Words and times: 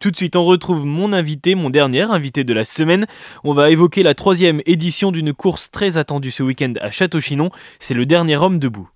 Tout 0.00 0.12
de 0.12 0.16
suite, 0.16 0.36
on 0.36 0.44
retrouve 0.44 0.86
mon 0.86 1.12
invité, 1.12 1.56
mon 1.56 1.70
dernier 1.70 2.02
invité 2.02 2.44
de 2.44 2.54
la 2.54 2.64
semaine. 2.64 3.06
On 3.42 3.52
va 3.52 3.70
évoquer 3.70 4.04
la 4.04 4.14
troisième 4.14 4.62
édition 4.64 5.10
d'une 5.10 5.34
course 5.34 5.72
très 5.72 5.98
attendue 5.98 6.30
ce 6.30 6.44
week-end 6.44 6.74
à 6.80 6.92
Château-Chinon. 6.92 7.50
C'est 7.80 7.94
le 7.94 8.06
dernier 8.06 8.36
homme 8.36 8.60
debout. 8.60 8.88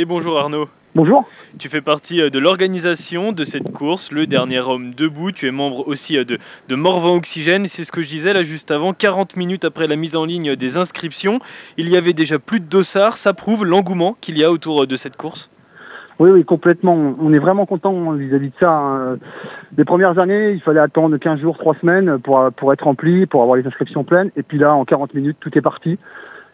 Et 0.00 0.06
bonjour 0.06 0.38
Arnaud. 0.38 0.66
Bonjour. 0.94 1.28
Tu 1.58 1.68
fais 1.68 1.82
partie 1.82 2.22
euh, 2.22 2.30
de 2.30 2.38
l'organisation 2.38 3.32
de 3.32 3.44
cette 3.44 3.70
course, 3.70 4.10
le 4.10 4.26
dernier 4.26 4.60
homme 4.60 4.94
debout. 4.94 5.30
Tu 5.30 5.46
es 5.46 5.50
membre 5.50 5.86
aussi 5.86 6.16
euh, 6.16 6.24
de, 6.24 6.38
de 6.70 6.74
Morvan 6.74 7.16
Oxygène. 7.16 7.68
C'est 7.68 7.84
ce 7.84 7.92
que 7.92 8.00
je 8.00 8.08
disais 8.08 8.32
là 8.32 8.42
juste 8.42 8.70
avant. 8.70 8.94
40 8.94 9.36
minutes 9.36 9.66
après 9.66 9.86
la 9.86 9.96
mise 9.96 10.16
en 10.16 10.24
ligne 10.24 10.56
des 10.56 10.78
inscriptions, 10.78 11.38
il 11.76 11.90
y 11.90 11.98
avait 11.98 12.14
déjà 12.14 12.38
plus 12.38 12.60
de 12.60 12.64
dossards. 12.64 13.18
Ça 13.18 13.34
prouve 13.34 13.66
l'engouement 13.66 14.16
qu'il 14.22 14.38
y 14.38 14.42
a 14.42 14.50
autour 14.50 14.84
euh, 14.84 14.86
de 14.86 14.96
cette 14.96 15.18
course. 15.18 15.50
Oui, 16.18 16.30
oui, 16.30 16.46
complètement. 16.46 16.96
On 17.20 17.34
est 17.34 17.38
vraiment 17.38 17.66
content 17.66 18.12
vis-à-vis 18.12 18.48
de 18.48 18.56
ça. 18.58 18.72
Hein. 18.72 19.18
Les 19.76 19.84
premières 19.84 20.18
années, 20.18 20.52
il 20.52 20.62
fallait 20.62 20.80
attendre 20.80 21.14
15 21.18 21.40
jours, 21.40 21.58
3 21.58 21.74
semaines 21.74 22.18
pour, 22.20 22.48
pour 22.56 22.72
être 22.72 22.84
rempli, 22.84 23.26
pour 23.26 23.42
avoir 23.42 23.58
les 23.58 23.66
inscriptions 23.66 24.04
pleines. 24.04 24.30
Et 24.34 24.42
puis 24.42 24.56
là, 24.56 24.74
en 24.74 24.86
40 24.86 25.12
minutes, 25.12 25.36
tout 25.40 25.58
est 25.58 25.62
parti 25.62 25.98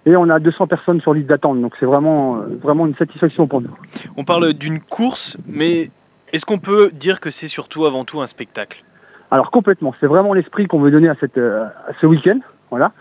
et 0.07 0.17
on 0.17 0.31
a 0.31 0.39
200 0.39 0.67
personnes 0.67 1.01
sur 1.01 1.13
liste 1.13 1.27
d'attente. 1.27 1.61
Donc 1.61 1.75
c'est 1.79 1.87
vraiment, 1.87 2.37
vraiment 2.63 2.87
une 2.87 2.95
satisfaction 2.95 3.47
pour 3.47 3.61
nous. 3.61 3.77
On 4.17 4.25
parle 4.25 4.53
d'une 4.55 4.81
course, 4.81 5.37
mais 5.47 5.91
est-ce 6.33 6.47
qu'on 6.47 6.59
peut 6.59 6.91
dire 6.93 7.21
que 7.21 7.31
c'est 7.31 7.49
surtout 7.49 7.85
avant 7.85 8.05
tout 8.05 8.21
un 8.21 8.27
spectacle? 8.27 8.83
Alors 9.31 9.51
complètement, 9.51 9.95
c'est 9.99 10.07
vraiment 10.07 10.33
l'esprit 10.33 10.67
qu'on 10.67 10.79
veut 10.79 10.93
donner 10.93 11.09
à, 11.09 11.17
cette, 11.19 11.39
à 11.39 11.93
ce 12.01 12.07
week-end. 12.07 12.39
Voilà. 12.71 12.93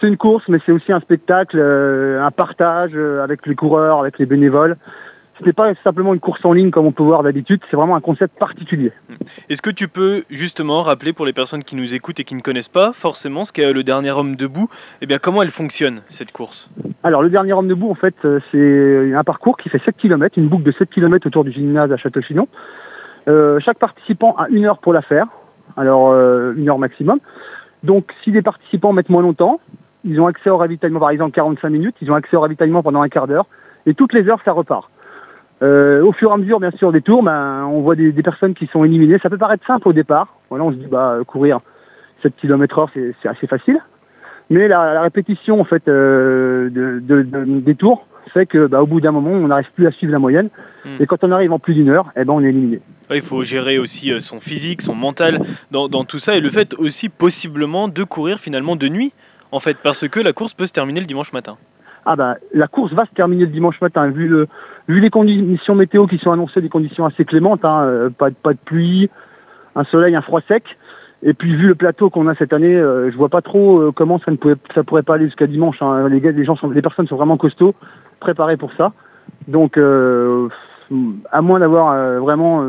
C'est 0.00 0.08
une 0.08 0.16
course, 0.16 0.48
mais 0.48 0.58
c'est 0.66 0.72
aussi 0.72 0.92
un 0.92 1.00
spectacle, 1.00 1.56
euh, 1.58 2.24
un 2.24 2.30
partage 2.30 2.90
euh, 2.94 3.22
avec 3.22 3.46
les 3.46 3.54
coureurs, 3.54 4.00
avec 4.00 4.18
les 4.18 4.26
bénévoles 4.26 4.76
ce 5.38 5.44
n'est 5.44 5.52
pas 5.52 5.74
simplement 5.82 6.14
une 6.14 6.20
course 6.20 6.44
en 6.44 6.52
ligne 6.52 6.70
comme 6.70 6.86
on 6.86 6.92
peut 6.92 7.02
voir 7.02 7.22
d'habitude, 7.22 7.60
c'est 7.70 7.76
vraiment 7.76 7.96
un 7.96 8.00
concept 8.00 8.38
particulier. 8.38 8.92
Est-ce 9.48 9.62
que 9.62 9.70
tu 9.70 9.88
peux 9.88 10.24
justement 10.30 10.82
rappeler 10.82 11.12
pour 11.12 11.26
les 11.26 11.32
personnes 11.32 11.64
qui 11.64 11.76
nous 11.76 11.94
écoutent 11.94 12.20
et 12.20 12.24
qui 12.24 12.34
ne 12.34 12.40
connaissent 12.40 12.68
pas 12.68 12.92
forcément 12.92 13.44
ce 13.44 13.52
qu'est 13.52 13.72
le 13.72 13.82
dernier 13.82 14.12
homme 14.12 14.36
debout, 14.36 14.68
eh 15.02 15.06
bien 15.06 15.18
comment 15.18 15.42
elle 15.42 15.50
fonctionne 15.50 16.02
cette 16.08 16.32
course? 16.32 16.68
Alors 17.02 17.22
le 17.22 17.30
dernier 17.30 17.52
homme 17.52 17.68
debout 17.68 17.90
en 17.90 17.94
fait 17.94 18.14
euh, 18.24 18.40
c'est 18.52 19.14
un 19.14 19.24
parcours 19.24 19.56
qui 19.56 19.68
fait 19.68 19.80
7 19.84 19.96
km, 19.96 20.38
une 20.38 20.48
boucle 20.48 20.62
de 20.62 20.72
7 20.72 20.90
km 20.90 21.26
autour 21.26 21.44
du 21.44 21.52
gymnase 21.52 21.92
à 21.92 21.96
Château-Chinon. 21.96 22.46
Euh, 23.26 23.58
chaque 23.60 23.78
participant 23.78 24.34
a 24.36 24.48
une 24.48 24.66
heure 24.66 24.78
pour 24.78 24.92
la 24.92 25.02
faire, 25.02 25.26
alors 25.76 26.10
euh, 26.10 26.52
une 26.56 26.68
heure 26.68 26.78
maximum. 26.78 27.18
Donc 27.82 28.14
si 28.22 28.30
les 28.30 28.42
participants 28.42 28.92
mettent 28.92 29.10
moins 29.10 29.22
longtemps, 29.22 29.60
ils 30.04 30.20
ont 30.20 30.26
accès 30.26 30.50
au 30.50 30.56
ravitaillement 30.56 31.00
par 31.00 31.10
exemple 31.10 31.32
45 31.32 31.68
minutes, 31.70 31.96
ils 32.02 32.10
ont 32.10 32.14
accès 32.14 32.36
au 32.36 32.40
ravitaillement 32.40 32.82
pendant 32.82 33.02
un 33.02 33.08
quart 33.08 33.26
d'heure, 33.26 33.46
et 33.86 33.94
toutes 33.94 34.12
les 34.12 34.28
heures 34.28 34.40
ça 34.44 34.52
repart. 34.52 34.90
Euh, 35.62 36.02
au 36.02 36.12
fur 36.12 36.30
et 36.30 36.34
à 36.34 36.36
mesure, 36.36 36.60
bien 36.60 36.72
sûr, 36.72 36.92
des 36.92 37.00
tours, 37.00 37.22
ben, 37.22 37.64
on 37.64 37.80
voit 37.80 37.94
des, 37.94 38.12
des, 38.12 38.22
personnes 38.22 38.54
qui 38.54 38.66
sont 38.66 38.84
éliminées. 38.84 39.18
Ça 39.18 39.30
peut 39.30 39.38
paraître 39.38 39.64
simple 39.66 39.88
au 39.88 39.92
départ. 39.92 40.34
Voilà, 40.50 40.64
on 40.64 40.72
se 40.72 40.76
dit, 40.76 40.86
bah, 40.86 41.18
courir 41.26 41.60
7 42.22 42.34
km 42.36 42.78
heure, 42.78 42.90
c'est 42.92 43.28
assez 43.28 43.46
facile. 43.46 43.78
Mais 44.50 44.68
la, 44.68 44.94
la, 44.94 45.02
répétition, 45.02 45.60
en 45.60 45.64
fait, 45.64 45.88
euh, 45.88 46.68
de, 46.70 47.00
de, 47.00 47.22
de, 47.22 47.44
des 47.60 47.74
tours 47.74 48.06
fait 48.34 48.46
que, 48.46 48.66
bah, 48.66 48.82
au 48.82 48.86
bout 48.86 49.00
d'un 49.00 49.12
moment, 49.12 49.30
on 49.30 49.48
n'arrive 49.48 49.70
plus 49.74 49.86
à 49.86 49.90
suivre 49.90 50.12
la 50.12 50.18
moyenne. 50.18 50.50
Mmh. 50.84 50.88
Et 51.00 51.06
quand 51.06 51.22
on 51.22 51.30
arrive 51.30 51.52
en 51.52 51.58
plus 51.58 51.74
d'une 51.74 51.88
heure, 51.88 52.10
eh 52.16 52.24
ben, 52.24 52.32
on 52.32 52.42
est 52.42 52.48
éliminé. 52.48 52.80
Il 53.10 53.22
faut 53.22 53.44
gérer 53.44 53.78
aussi 53.78 54.10
euh, 54.10 54.20
son 54.20 54.40
physique, 54.40 54.82
son 54.82 54.94
mental 54.94 55.40
dans, 55.70 55.88
dans 55.88 56.04
tout 56.04 56.18
ça, 56.18 56.36
et 56.36 56.40
le 56.40 56.50
fait 56.50 56.74
aussi 56.74 57.08
possiblement 57.08 57.86
de 57.88 58.02
courir 58.02 58.40
finalement 58.40 58.76
de 58.76 58.88
nuit, 58.88 59.12
en 59.52 59.60
fait, 59.60 59.76
parce 59.82 60.08
que 60.08 60.20
la 60.20 60.32
course 60.32 60.52
peut 60.52 60.66
se 60.66 60.72
terminer 60.72 61.00
le 61.00 61.06
dimanche 61.06 61.32
matin 61.32 61.56
ah 62.06 62.16
bah, 62.16 62.36
la 62.52 62.68
course 62.68 62.92
va 62.92 63.06
se 63.06 63.14
terminer 63.14 63.44
le 63.44 63.50
dimanche 63.50 63.80
matin, 63.80 64.06
vu, 64.08 64.28
le, 64.28 64.46
vu 64.88 65.00
les 65.00 65.10
conditions 65.10 65.74
météo 65.74 66.06
qui 66.06 66.18
sont 66.18 66.32
annoncées, 66.32 66.60
des 66.60 66.68
conditions 66.68 67.06
assez 67.06 67.24
clémentes, 67.24 67.64
hein, 67.64 67.82
euh, 67.84 68.10
pas, 68.10 68.30
pas 68.30 68.52
de 68.52 68.58
pluie, 68.58 69.08
un 69.74 69.84
soleil, 69.84 70.14
un 70.14 70.22
froid 70.22 70.40
sec. 70.46 70.76
Et 71.22 71.32
puis 71.32 71.56
vu 71.56 71.68
le 71.68 71.74
plateau 71.74 72.10
qu'on 72.10 72.28
a 72.28 72.34
cette 72.34 72.52
année, 72.52 72.74
euh, 72.74 73.10
je 73.10 73.16
vois 73.16 73.30
pas 73.30 73.40
trop 73.40 73.78
euh, 73.78 73.92
comment 73.92 74.18
ça 74.18 74.30
ne 74.30 74.36
pouvait, 74.36 74.56
ça 74.74 74.82
pourrait 74.84 75.02
pas 75.02 75.14
aller 75.14 75.24
jusqu'à 75.24 75.46
dimanche. 75.46 75.80
Hein. 75.80 76.08
Les, 76.08 76.20
gars, 76.20 76.32
les 76.32 76.44
gens 76.44 76.54
sont, 76.54 76.68
les 76.68 76.82
personnes 76.82 77.08
sont 77.08 77.16
vraiment 77.16 77.38
costauds, 77.38 77.74
préparés 78.20 78.58
pour 78.58 78.72
ça. 78.74 78.92
Donc, 79.48 79.78
euh, 79.78 80.48
à 81.32 81.40
moins 81.40 81.60
d'avoir 81.60 82.20
vraiment, 82.20 82.62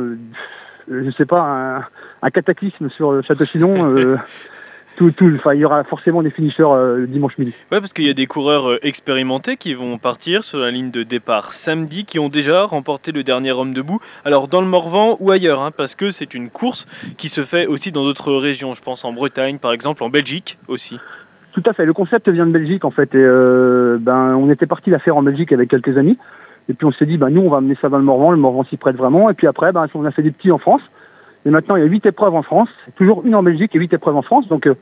je 0.89 1.11
sais 1.11 1.25
pas, 1.25 1.41
un, 1.41 1.83
un, 2.21 2.29
cataclysme 2.29 2.89
sur 2.89 3.21
Château-Chinon. 3.23 4.17
tout, 4.95 5.11
tout, 5.11 5.31
il 5.53 5.59
y 5.59 5.65
aura 5.65 5.83
forcément 5.83 6.23
des 6.23 6.29
finishers 6.29 6.63
euh, 6.63 7.05
dimanche 7.05 7.37
midi. 7.37 7.53
Ouais, 7.71 7.79
parce 7.79 7.93
qu'il 7.93 8.05
y 8.05 8.09
a 8.09 8.13
des 8.13 8.27
coureurs 8.27 8.69
euh, 8.69 8.79
expérimentés 8.85 9.57
qui 9.57 9.73
vont 9.73 9.97
partir 9.97 10.43
sur 10.43 10.59
la 10.59 10.71
ligne 10.71 10.91
de 10.91 11.03
départ 11.03 11.53
samedi, 11.53 12.05
qui 12.05 12.19
ont 12.19 12.29
déjà 12.29 12.63
remporté 12.63 13.11
le 13.11 13.23
dernier 13.23 13.51
homme 13.51 13.73
debout. 13.73 13.99
Alors 14.23 14.47
dans 14.47 14.61
le 14.61 14.67
Morvan 14.67 15.17
ou 15.19 15.31
ailleurs, 15.31 15.61
hein, 15.61 15.71
parce 15.75 15.95
que 15.95 16.11
c'est 16.11 16.33
une 16.33 16.49
course 16.49 16.87
qui 17.17 17.29
se 17.29 17.43
fait 17.43 17.67
aussi 17.67 17.91
dans 17.91 18.03
d'autres 18.03 18.33
régions. 18.33 18.73
Je 18.73 18.81
pense 18.81 19.05
en 19.05 19.13
Bretagne, 19.13 19.57
par 19.57 19.73
exemple, 19.73 20.03
en 20.03 20.09
Belgique 20.09 20.57
aussi. 20.67 20.97
Tout 21.51 21.63
à 21.65 21.73
fait. 21.73 21.85
Le 21.85 21.93
concept 21.93 22.27
vient 22.29 22.45
de 22.45 22.51
Belgique 22.51 22.83
en 22.83 22.91
fait. 22.91 23.15
Et 23.15 23.19
euh, 23.21 23.97
ben, 23.99 24.35
on 24.35 24.49
était 24.49 24.65
parti 24.65 24.89
la 24.89 24.99
faire 24.99 25.15
en 25.15 25.23
Belgique 25.23 25.53
avec 25.53 25.69
quelques 25.69 25.97
amis. 25.97 26.17
Et 26.67 26.73
puis 26.73 26.85
on 26.85 26.91
s'est 26.91 27.05
dit, 27.05 27.17
ben, 27.17 27.29
nous, 27.29 27.41
on 27.41 27.49
va 27.49 27.57
amener 27.57 27.77
ça 27.79 27.89
dans 27.89 27.97
le 27.97 28.03
Morvan. 28.03 28.31
Le 28.31 28.37
Morvan 28.37 28.63
s'y 28.65 28.75
prête 28.75 28.95
vraiment. 28.95 29.29
Et 29.29 29.33
puis 29.33 29.47
après, 29.47 29.71
ben, 29.71 29.87
on 29.93 30.05
a 30.05 30.11
fait 30.11 30.23
des 30.23 30.31
petits 30.31 30.51
en 30.51 30.57
France. 30.57 30.81
Et 31.45 31.49
maintenant, 31.51 31.75
il 31.75 31.83
y 31.83 31.85
a 31.85 31.89
8 31.89 32.05
épreuves 32.07 32.35
en 32.35 32.41
France, 32.41 32.69
toujours 32.95 33.23
une 33.25 33.35
en 33.35 33.43
Belgique 33.43 33.75
et 33.75 33.79
8 33.79 33.93
épreuves 33.93 34.15
en 34.15 34.21
France. 34.21 34.47
Donc, 34.47 34.67
euh, 34.67 34.73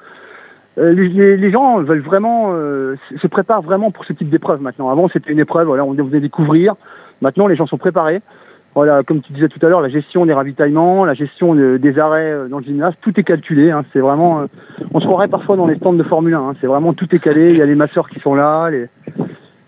les, 0.77 1.37
les, 1.37 1.51
gens 1.51 1.77
veulent 1.81 1.99
vraiment, 1.99 2.51
euh, 2.53 2.95
se 3.21 3.27
préparent 3.27 3.61
vraiment 3.61 3.91
pour 3.91 4.05
ce 4.05 4.13
type 4.13 4.29
d'épreuve 4.29 4.61
maintenant. 4.61 4.89
Avant, 4.89 5.07
c'était 5.07 5.31
une 5.31 5.39
épreuve, 5.39 5.67
voilà, 5.67 5.85
on 5.85 5.91
venait 5.91 6.19
découvrir. 6.19 6.75
Maintenant, 7.21 7.47
les 7.47 7.55
gens 7.55 7.67
sont 7.67 7.77
préparés. 7.77 8.21
Voilà, 8.75 9.03
comme 9.03 9.21
tu 9.21 9.33
disais 9.33 9.49
tout 9.49 9.63
à 9.63 9.69
l'heure, 9.69 9.81
la 9.81 9.89
gestion 9.89 10.25
des 10.25 10.33
ravitaillements, 10.33 11.05
la 11.05 11.13
gestion 11.13 11.53
de, 11.53 11.77
des 11.77 11.99
arrêts 11.99 12.49
dans 12.49 12.57
le 12.57 12.63
gymnase, 12.63 12.95
tout 13.01 13.19
est 13.19 13.23
calculé. 13.23 13.69
Hein, 13.69 13.83
c'est 13.93 13.99
vraiment, 13.99 14.41
euh, 14.41 14.45
on 14.95 14.99
se 14.99 15.05
croirait 15.05 15.27
parfois 15.27 15.57
dans 15.57 15.67
les 15.67 15.75
stands 15.75 15.93
de 15.93 16.01
Formule 16.01 16.33
1. 16.33 16.39
Hein, 16.39 16.53
c'est 16.59 16.65
vraiment 16.65 16.93
tout 16.93 17.13
est 17.13 17.19
calé. 17.19 17.51
Il 17.51 17.57
y 17.57 17.61
a 17.61 17.65
les 17.65 17.75
masseurs 17.75 18.09
qui 18.09 18.19
sont 18.19 18.33
là, 18.33 18.71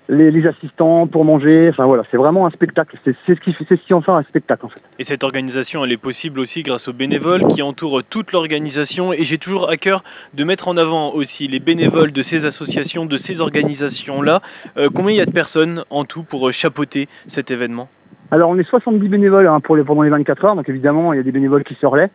les, 0.09 0.31
les, 0.31 0.47
assistants 0.47 1.07
pour 1.07 1.25
manger. 1.25 1.69
Enfin 1.69 1.85
voilà, 1.85 2.03
c'est 2.09 2.17
vraiment 2.17 2.45
un 2.45 2.49
spectacle. 2.49 2.97
C'est 3.03 3.15
ce 3.27 3.33
qui 3.33 3.55
c'est 3.57 3.75
ce 3.75 3.85
qui 3.85 3.93
en 3.93 4.01
fait 4.01 4.11
un 4.11 4.23
spectacle 4.23 4.65
en 4.65 4.69
fait. 4.69 4.81
Et 4.99 5.03
cette 5.03 5.23
organisation, 5.23 5.83
elle 5.83 5.91
est 5.91 5.97
possible 5.97 6.39
aussi 6.39 6.63
grâce 6.63 6.87
aux 6.87 6.93
bénévoles 6.93 7.47
qui 7.47 7.61
entourent 7.61 8.03
toute 8.03 8.31
l'organisation. 8.31 9.13
Et 9.13 9.23
j'ai 9.23 9.37
toujours 9.37 9.69
à 9.69 9.77
cœur 9.77 10.03
de 10.33 10.43
mettre 10.43 10.67
en 10.67 10.77
avant 10.77 11.11
aussi 11.11 11.47
les 11.47 11.59
bénévoles 11.59 12.11
de 12.11 12.21
ces 12.21 12.45
associations, 12.45 13.05
de 13.05 13.17
ces 13.17 13.41
organisations 13.41 14.21
là. 14.21 14.41
Euh, 14.77 14.89
combien 14.93 15.11
il 15.11 15.17
y 15.17 15.21
a 15.21 15.25
de 15.25 15.31
personnes 15.31 15.83
en 15.89 16.05
tout 16.05 16.23
pour 16.23 16.51
chapeauter 16.51 17.07
cet 17.27 17.51
événement? 17.51 17.89
Alors 18.31 18.49
on 18.49 18.57
est 18.57 18.67
70 18.67 19.07
bénévoles 19.07 19.47
hein, 19.47 19.59
pour 19.59 19.75
les 19.75 19.83
pendant 19.83 20.01
les 20.01 20.09
24 20.09 20.45
heures. 20.45 20.55
Donc 20.55 20.67
évidemment, 20.69 21.13
il 21.13 21.17
y 21.17 21.19
a 21.19 21.23
des 21.23 21.31
bénévoles 21.31 21.63
qui 21.63 21.75
se 21.75 21.85
relaient. 21.85 22.09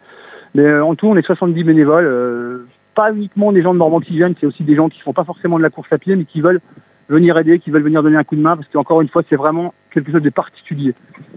Mais 0.55 0.65
euh, 0.65 0.85
en 0.85 0.95
tout, 0.95 1.07
on 1.07 1.17
est 1.17 1.27
70 1.27 1.65
bénévoles. 1.65 2.07
Euh, 2.07 2.67
pas 2.95 3.13
uniquement 3.13 3.53
des 3.53 3.63
gens 3.63 3.73
de 3.73 3.79
Normandie 3.79 4.07
qui 4.07 4.17
viennent, 4.17 4.35
c'est 4.39 4.47
aussi 4.47 4.65
des 4.65 4.75
gens 4.75 4.89
qui 4.89 5.01
font 5.01 5.13
pas 5.13 5.25
forcément 5.25 5.59
de 5.59 5.63
la 5.63 5.71
course 5.71 5.93
à 5.93 5.99
pied, 5.99 6.17
mais 6.17 6.25
qui 6.25 6.41
veulent 6.41 6.61
venir 7.11 7.37
aider, 7.37 7.59
qui 7.59 7.71
veulent 7.71 7.83
venir 7.83 8.03
donner 8.03 8.17
un 8.17 8.25
coup 8.25 8.37
de 8.37 8.41
main, 8.41 8.57
parce 8.57 8.69
qu'encore 8.69 9.03
une 9.03 9.09
fois, 9.09 9.23
c'est 9.29 9.37
vraiment 9.37 9.75
quelque 9.93 10.13
chose 10.13 10.23
de 10.23 10.31
particulier. 10.31 10.95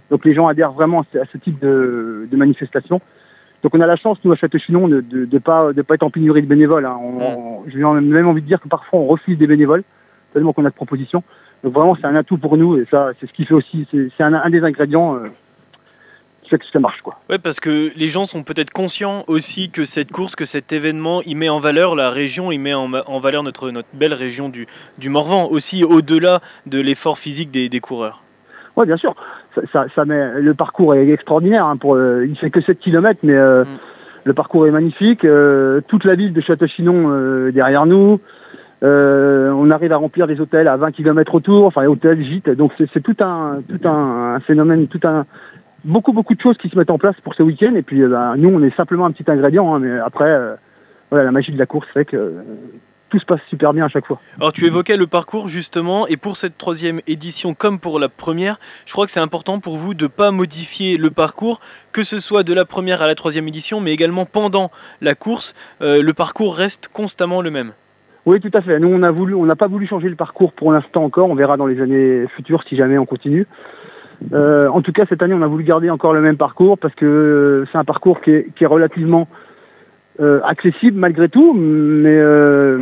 Donc 0.09 0.23
les 0.23 0.33
gens 0.33 0.47
adhèrent 0.47 0.71
vraiment 0.71 1.01
à 1.01 1.25
ce, 1.31 1.37
type 1.37 1.59
de, 1.59 2.27
de 2.31 2.37
manifestation. 2.37 3.01
Donc 3.63 3.73
on 3.73 3.81
a 3.81 3.87
la 3.87 3.95
chance, 3.95 4.17
nous, 4.23 4.31
à 4.31 4.35
Château-Chinon, 4.35 4.87
de 4.87 5.03
ne 5.11 5.25
de, 5.25 5.37
pas, 5.39 5.73
de 5.73 5.81
pas 5.81 5.95
être 5.95 6.03
en 6.03 6.09
pénurie 6.09 6.43
de 6.43 6.47
bénévoles. 6.47 6.85
Hein. 6.85 6.97
On, 7.01 7.63
J'ai 7.67 7.79
même 7.79 8.27
envie 8.27 8.41
de 8.41 8.47
dire 8.47 8.61
que 8.61 8.67
parfois 8.67 8.99
on 8.99 9.05
refuse 9.05 9.37
des 9.37 9.47
bénévoles, 9.47 9.83
tellement 10.33 10.53
qu'on 10.53 10.65
a 10.65 10.69
de 10.69 10.75
propositions. 10.75 11.23
Donc 11.63 11.73
vraiment, 11.73 11.95
c'est 11.95 12.05
un 12.05 12.15
atout 12.15 12.37
pour 12.37 12.57
nous, 12.57 12.77
et 12.77 12.85
ça, 12.85 13.11
c'est 13.19 13.25
ce 13.25 13.33
qui 13.33 13.45
fait 13.45 13.53
aussi, 13.53 13.87
c'est 13.91 14.23
un, 14.23 14.33
un, 14.33 14.49
des 14.49 14.63
ingrédients 14.63 15.15
euh, 15.15 15.29
que 16.57 16.65
ça 16.65 16.79
marche 16.79 17.01
quoi. 17.01 17.19
Ouais, 17.29 17.37
parce 17.37 17.59
que 17.59 17.91
les 17.95 18.09
gens 18.09 18.25
sont 18.25 18.43
peut-être 18.43 18.71
conscients 18.71 19.23
aussi 19.27 19.69
que 19.69 19.85
cette 19.85 20.11
course, 20.11 20.35
que 20.35 20.45
cet 20.45 20.73
événement, 20.73 21.21
il 21.25 21.37
met 21.37 21.49
en 21.49 21.59
valeur 21.59 21.95
la 21.95 22.09
région, 22.09 22.51
il 22.51 22.59
met 22.59 22.73
en, 22.73 22.91
en 22.93 23.19
valeur 23.19 23.43
notre, 23.43 23.71
notre 23.71 23.89
belle 23.93 24.13
région 24.13 24.49
du, 24.49 24.67
du 24.97 25.09
Morvan, 25.09 25.47
aussi 25.49 25.83
au-delà 25.83 26.41
de 26.65 26.79
l'effort 26.79 27.17
physique 27.17 27.51
des, 27.51 27.69
des 27.69 27.79
coureurs. 27.79 28.23
Oui, 28.75 28.85
bien 28.85 28.97
sûr. 28.97 29.15
Ça, 29.53 29.61
ça, 29.71 29.85
ça, 29.93 30.05
met, 30.05 30.41
le 30.41 30.53
parcours 30.53 30.95
est 30.95 31.07
extraordinaire. 31.07 31.65
Hein, 31.65 31.77
pour, 31.77 31.95
euh, 31.95 32.25
il 32.25 32.37
fait 32.37 32.49
que 32.49 32.61
7 32.61 32.79
km, 32.79 33.19
mais 33.23 33.35
euh, 33.35 33.63
mm. 33.63 33.67
le 34.25 34.33
parcours 34.33 34.67
est 34.67 34.71
magnifique. 34.71 35.25
Euh, 35.25 35.81
toute 35.87 36.05
la 36.05 36.15
ville 36.15 36.33
de 36.33 36.41
Château-Chinon 36.41 37.51
derrière 37.51 37.85
nous. 37.85 38.19
On 38.81 39.71
arrive 39.71 39.93
à 39.93 39.97
remplir 39.97 40.27
des 40.27 40.41
hôtels 40.41 40.67
à 40.67 40.75
20 40.75 40.91
km 40.91 41.35
autour, 41.35 41.65
enfin 41.65 41.85
hôtels, 41.85 42.23
gîtes. 42.23 42.49
Donc 42.49 42.73
c'est 42.77 43.01
tout 43.01 43.15
un, 43.21 43.59
tout 43.67 43.87
un, 43.87 44.35
un 44.35 44.39
phénomène, 44.39 44.87
tout 44.87 44.99
un, 45.03 45.25
beaucoup 45.83 46.13
beaucoup 46.13 46.35
de 46.35 46.41
choses 46.41 46.57
qui 46.57 46.69
se 46.69 46.77
mettent 46.77 46.89
en 46.89 46.97
place 46.97 47.15
pour 47.21 47.35
ce 47.35 47.43
week-end 47.43 47.73
et 47.75 47.81
puis 47.81 48.01
euh, 48.01 48.09
bah, 48.09 48.33
nous 48.37 48.49
on 48.49 48.61
est 48.63 48.75
simplement 48.75 49.05
un 49.05 49.11
petit 49.11 49.29
ingrédient 49.29 49.73
hein, 49.73 49.79
mais 49.79 49.99
après 49.99 50.29
euh, 50.29 50.55
voilà 51.09 51.25
la 51.25 51.31
magie 51.31 51.51
de 51.51 51.59
la 51.59 51.65
course 51.65 51.87
fait 51.93 52.05
que 52.05 52.17
euh, 52.17 52.43
tout 53.13 53.19
se 53.19 53.25
passe 53.25 53.41
super 53.47 53.73
bien 53.73 53.85
à 53.85 53.89
chaque 53.89 54.07
fois. 54.07 54.19
Alors 54.37 54.51
tu 54.51 54.65
évoquais 54.65 54.97
le 54.97 55.05
parcours 55.05 55.47
justement, 55.47 56.07
et 56.07 56.17
pour 56.17 56.35
cette 56.35 56.57
troisième 56.57 56.99
édition 57.05 57.53
comme 57.53 57.77
pour 57.77 57.99
la 57.99 58.09
première, 58.09 58.59
je 58.87 58.91
crois 58.91 59.05
que 59.05 59.11
c'est 59.11 59.19
important 59.19 59.59
pour 59.59 59.77
vous 59.77 59.93
de 59.93 60.05
ne 60.05 60.07
pas 60.07 60.31
modifier 60.31 60.97
le 60.97 61.11
parcours, 61.11 61.61
que 61.91 62.01
ce 62.01 62.17
soit 62.17 62.41
de 62.41 62.53
la 62.53 62.65
première 62.65 63.03
à 63.03 63.07
la 63.07 63.13
troisième 63.13 63.47
édition, 63.47 63.79
mais 63.81 63.93
également 63.93 64.25
pendant 64.25 64.71
la 64.99 65.13
course, 65.13 65.53
euh, 65.83 66.01
le 66.01 66.13
parcours 66.13 66.55
reste 66.55 66.87
constamment 66.91 67.43
le 67.43 67.51
même. 67.51 67.73
Oui, 68.25 68.39
tout 68.39 68.49
à 68.51 68.61
fait. 68.61 68.79
Nous, 68.79 68.87
on 68.87 69.03
a 69.03 69.11
voulu, 69.11 69.35
on 69.35 69.45
n'a 69.45 69.55
pas 69.55 69.67
voulu 69.67 69.85
changer 69.85 70.09
le 70.09 70.15
parcours 70.15 70.51
pour 70.51 70.71
l'instant 70.71 71.03
encore. 71.03 71.29
On 71.29 71.35
verra 71.35 71.55
dans 71.55 71.67
les 71.67 71.81
années 71.81 72.25
futures 72.27 72.63
si 72.63 72.75
jamais 72.75 72.97
on 72.97 73.05
continue. 73.05 73.45
Euh, 74.31 74.67
en 74.69 74.81
tout 74.81 74.91
cas, 74.91 75.05
cette 75.07 75.21
année, 75.21 75.33
on 75.33 75.41
a 75.41 75.47
voulu 75.47 75.63
garder 75.63 75.89
encore 75.89 76.13
le 76.13 76.21
même 76.21 76.37
parcours 76.37 76.77
parce 76.77 76.95
que 76.95 77.05
euh, 77.05 77.65
c'est 77.71 77.77
un 77.77 77.83
parcours 77.83 78.21
qui 78.21 78.31
est, 78.31 78.47
qui 78.55 78.63
est 78.63 78.67
relativement 78.67 79.27
euh, 80.19 80.41
accessible 80.43 80.99
malgré 80.99 81.27
tout, 81.29 81.53
mais 81.53 82.15
euh, 82.15 82.79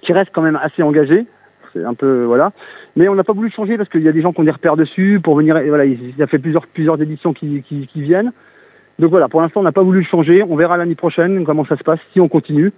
qui 0.00 0.12
reste 0.12 0.30
quand 0.32 0.42
même 0.42 0.58
assez 0.60 0.82
engagé. 0.82 1.26
C'est 1.72 1.84
un 1.84 1.94
peu 1.94 2.24
voilà. 2.24 2.52
Mais 2.96 3.08
on 3.08 3.14
n'a 3.14 3.24
pas 3.24 3.32
voulu 3.32 3.50
changer 3.50 3.76
parce 3.76 3.88
qu'il 3.88 4.02
y 4.02 4.08
a 4.08 4.12
des 4.12 4.22
gens 4.22 4.32
qui 4.32 4.40
ont 4.40 4.44
des 4.44 4.50
repères 4.50 4.76
dessus 4.76 5.20
pour 5.22 5.36
venir. 5.36 5.60
Voilà, 5.68 5.84
il 5.84 6.16
y 6.16 6.22
a 6.22 6.26
fait 6.26 6.38
plusieurs 6.38 6.66
plusieurs 6.66 7.00
éditions 7.00 7.32
qui, 7.32 7.62
qui, 7.62 7.86
qui 7.86 8.02
viennent. 8.02 8.32
Donc 8.98 9.10
voilà, 9.10 9.28
pour 9.28 9.40
l'instant, 9.40 9.60
on 9.60 9.64
n'a 9.64 9.72
pas 9.72 9.82
voulu 9.82 10.02
changer. 10.02 10.42
On 10.42 10.56
verra 10.56 10.76
l'année 10.76 10.96
prochaine 10.96 11.44
comment 11.44 11.64
ça 11.64 11.76
se 11.76 11.84
passe 11.84 12.00
si 12.12 12.20
on 12.20 12.28
continue. 12.28 12.72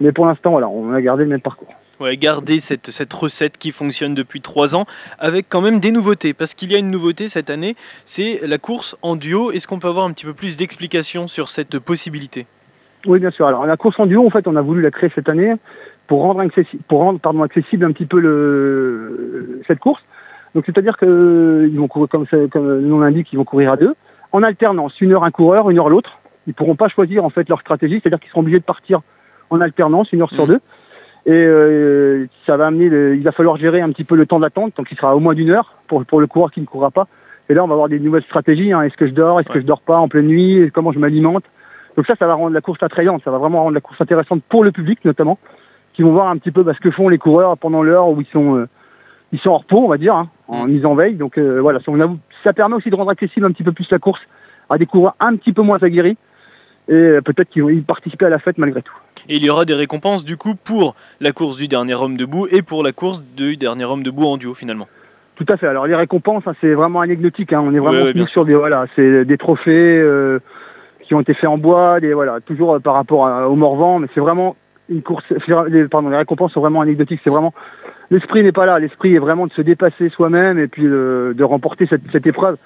Mais 0.00 0.10
pour 0.10 0.26
l'instant, 0.26 0.50
voilà, 0.50 0.68
on 0.68 0.92
a 0.92 1.00
gardé 1.00 1.22
le 1.22 1.30
même 1.30 1.40
parcours. 1.40 1.72
Ouais, 2.02 2.16
garder 2.16 2.58
cette, 2.58 2.90
cette 2.90 3.12
recette 3.12 3.58
qui 3.58 3.70
fonctionne 3.70 4.12
depuis 4.12 4.40
trois 4.40 4.74
ans 4.74 4.86
avec 5.20 5.46
quand 5.48 5.60
même 5.60 5.78
des 5.78 5.92
nouveautés. 5.92 6.32
Parce 6.34 6.52
qu'il 6.52 6.72
y 6.72 6.74
a 6.74 6.78
une 6.78 6.90
nouveauté 6.90 7.28
cette 7.28 7.48
année, 7.48 7.76
c'est 8.04 8.40
la 8.44 8.58
course 8.58 8.96
en 9.02 9.14
duo. 9.14 9.52
Est-ce 9.52 9.68
qu'on 9.68 9.78
peut 9.78 9.86
avoir 9.86 10.04
un 10.04 10.10
petit 10.12 10.24
peu 10.24 10.32
plus 10.32 10.56
d'explications 10.56 11.28
sur 11.28 11.48
cette 11.48 11.78
possibilité? 11.78 12.44
Oui, 13.06 13.20
bien 13.20 13.30
sûr. 13.30 13.46
Alors 13.46 13.66
la 13.66 13.76
course 13.76 14.00
en 14.00 14.06
duo, 14.06 14.26
en 14.26 14.30
fait, 14.30 14.48
on 14.48 14.56
a 14.56 14.62
voulu 14.62 14.82
la 14.82 14.90
créer 14.90 15.10
cette 15.14 15.28
année 15.28 15.54
pour 16.08 16.22
rendre 16.22 16.40
accessible, 16.40 16.82
pour 16.88 16.98
rendre, 16.98 17.20
pardon, 17.20 17.42
accessible 17.44 17.84
un 17.84 17.92
petit 17.92 18.06
peu 18.06 18.18
le, 18.18 19.60
cette 19.68 19.78
course. 19.78 20.02
Donc 20.56 20.64
c'est-à-dire 20.66 20.98
qu'ils 20.98 21.78
vont 21.78 21.86
courir 21.86 22.08
comme, 22.08 22.26
comme 22.50 22.68
le 22.68 22.80
nom 22.80 22.98
l'indique, 22.98 23.28
ils 23.32 23.36
vont 23.36 23.44
courir 23.44 23.70
à 23.70 23.76
deux, 23.76 23.94
en 24.32 24.42
alternance, 24.42 25.00
une 25.00 25.12
heure 25.12 25.22
un 25.24 25.30
coureur, 25.30 25.70
une 25.70 25.78
heure 25.78 25.88
l'autre. 25.88 26.18
Ils 26.48 26.54
pourront 26.54 26.74
pas 26.74 26.88
choisir 26.88 27.24
en 27.24 27.30
fait 27.30 27.48
leur 27.48 27.60
stratégie, 27.60 28.00
c'est-à-dire 28.02 28.18
qu'ils 28.18 28.30
seront 28.30 28.40
obligés 28.40 28.58
de 28.58 28.64
partir 28.64 29.00
en 29.50 29.60
alternance, 29.60 30.12
une 30.12 30.22
heure 30.22 30.30
sur 30.32 30.46
Mhm. 30.48 30.54
deux. 30.54 30.60
Et 31.24 31.30
euh, 31.30 31.91
ça 32.52 32.58
va 32.58 32.66
amener, 32.66 32.90
le- 32.90 33.16
il 33.16 33.22
va 33.22 33.32
falloir 33.32 33.56
gérer 33.56 33.80
un 33.80 33.90
petit 33.92 34.04
peu 34.04 34.14
le 34.14 34.26
temps 34.26 34.38
d'attente, 34.38 34.76
donc 34.76 34.88
il 34.92 34.96
sera 34.98 35.16
au 35.16 35.20
moins 35.20 35.32
d'une 35.32 35.48
heure 35.48 35.72
pour, 35.86 36.04
pour 36.04 36.20
le 36.20 36.26
coureur 36.26 36.50
qui 36.50 36.60
ne 36.60 36.66
courra 36.66 36.90
pas. 36.90 37.06
Et 37.48 37.54
là, 37.54 37.64
on 37.64 37.66
va 37.66 37.72
avoir 37.72 37.88
des 37.88 37.98
nouvelles 37.98 38.22
stratégies. 38.24 38.72
hein. 38.74 38.82
Est-ce 38.82 38.96
que 38.98 39.06
je 39.06 39.12
dors 39.12 39.40
Est-ce 39.40 39.48
Ouais. 39.48 39.54
que 39.54 39.60
je 39.62 39.66
dors 39.66 39.80
pas 39.80 39.96
en 39.96 40.06
pleine 40.08 40.26
nuit 40.26 40.70
Comment 40.74 40.92
je 40.92 40.98
m'alimente 40.98 41.44
Donc 41.96 42.06
ça, 42.06 42.14
ça 42.14 42.26
va 42.26 42.34
rendre 42.34 42.52
la 42.52 42.60
course 42.60 42.82
attrayante. 42.82 43.22
Ça 43.24 43.30
va 43.30 43.38
vraiment 43.38 43.62
rendre 43.62 43.74
la 43.74 43.80
course 43.80 43.98
intéressante 44.02 44.42
pour 44.50 44.64
le 44.64 44.70
public, 44.70 45.02
notamment, 45.06 45.38
qui 45.94 46.02
vont 46.02 46.12
voir 46.12 46.28
un 46.28 46.36
petit 46.36 46.50
peu 46.50 46.62
bah, 46.62 46.72
ce 46.74 46.80
que 46.80 46.90
font 46.90 47.08
les 47.08 47.16
coureurs 47.18 47.56
pendant 47.56 47.82
l'heure 47.82 48.08
où 48.10 48.20
ils 48.20 48.26
sont, 48.26 48.56
euh, 48.56 48.66
ils 49.32 49.38
sont 49.40 49.50
en 49.50 49.58
repos, 49.58 49.82
on 49.82 49.88
va 49.88 49.96
dire, 49.96 50.14
hein, 50.14 50.28
en 50.48 50.66
mise 50.66 50.84
en 50.84 50.94
veille. 50.94 51.14
Donc 51.14 51.38
euh, 51.38 51.58
voilà, 51.60 51.78
ça, 51.80 51.86
on 51.88 51.98
a- 52.00 52.14
ça 52.44 52.52
permet 52.52 52.74
aussi 52.76 52.90
de 52.90 52.96
rendre 52.96 53.10
accessible 53.10 53.46
un 53.46 53.50
petit 53.52 53.62
peu 53.64 53.72
plus 53.72 53.90
la 53.90 53.98
course 53.98 54.20
à 54.68 54.76
des 54.76 54.84
coureurs 54.86 55.14
un 55.20 55.36
petit 55.36 55.52
peu 55.54 55.62
moins 55.62 55.78
aguerris. 55.82 56.18
Et 56.88 56.92
euh, 56.94 57.20
peut-être 57.20 57.48
qu'ils 57.50 57.62
vont 57.62 57.68
y 57.70 57.80
participer 57.80 58.26
à 58.26 58.28
la 58.28 58.38
fête 58.38 58.58
malgré 58.58 58.82
tout. 58.82 58.94
Et 59.28 59.36
il 59.36 59.42
y 59.44 59.50
aura 59.50 59.64
des 59.64 59.74
récompenses 59.74 60.24
du 60.24 60.36
coup 60.36 60.54
pour 60.56 60.94
la 61.20 61.30
course 61.32 61.56
du 61.56 61.68
dernier 61.68 61.94
homme 61.94 62.16
debout 62.16 62.48
et 62.50 62.62
pour 62.62 62.82
la 62.82 62.92
course 62.92 63.22
du 63.22 63.56
dernier 63.56 63.84
homme 63.84 64.02
debout 64.02 64.26
en 64.26 64.36
duo 64.36 64.52
finalement. 64.54 64.88
Tout 65.36 65.46
à 65.48 65.56
fait. 65.56 65.66
Alors 65.68 65.86
les 65.86 65.94
récompenses, 65.94 66.42
hein, 66.46 66.54
c'est 66.60 66.74
vraiment 66.74 67.00
anecdotique. 67.00 67.52
Hein. 67.52 67.62
On 67.64 67.72
est 67.74 67.78
vraiment 67.78 68.04
Ouais, 68.04 68.12
ouais, 68.18 68.26
sur 68.26 68.44
des 68.44 68.54
voilà, 68.54 68.86
c'est 68.96 69.24
des 69.24 69.38
trophées 69.38 69.98
euh, 70.00 70.40
qui 71.02 71.14
ont 71.14 71.20
été 71.20 71.34
faits 71.34 71.48
en 71.48 71.56
bois, 71.58 72.00
des 72.00 72.14
voilà, 72.14 72.40
toujours 72.40 72.74
euh, 72.74 72.78
par 72.80 72.94
rapport 72.94 73.26
à- 73.26 73.48
au 73.48 73.54
Morvan, 73.54 73.98
mais 74.00 74.08
c'est 74.12 74.20
vraiment 74.20 74.56
une 74.88 75.02
course. 75.02 75.24
Les, 75.68 75.84
pardon, 75.86 76.10
les 76.10 76.16
récompenses 76.16 76.52
sont 76.52 76.60
vraiment 76.60 76.80
anecdotiques. 76.80 77.20
C'est 77.24 77.30
vraiment 77.30 77.54
l'esprit 78.10 78.42
n'est 78.42 78.52
pas 78.52 78.66
là. 78.66 78.78
L'esprit 78.80 79.14
est 79.14 79.18
vraiment 79.20 79.46
de 79.46 79.52
se 79.52 79.62
dépasser 79.62 80.08
soi-même 80.10 80.58
et 80.58 80.66
puis 80.66 80.84
euh, 80.84 81.32
de 81.32 81.44
remporter 81.44 81.86
cette, 81.86 82.02
cette 82.10 82.26
épreuve. 82.26 82.56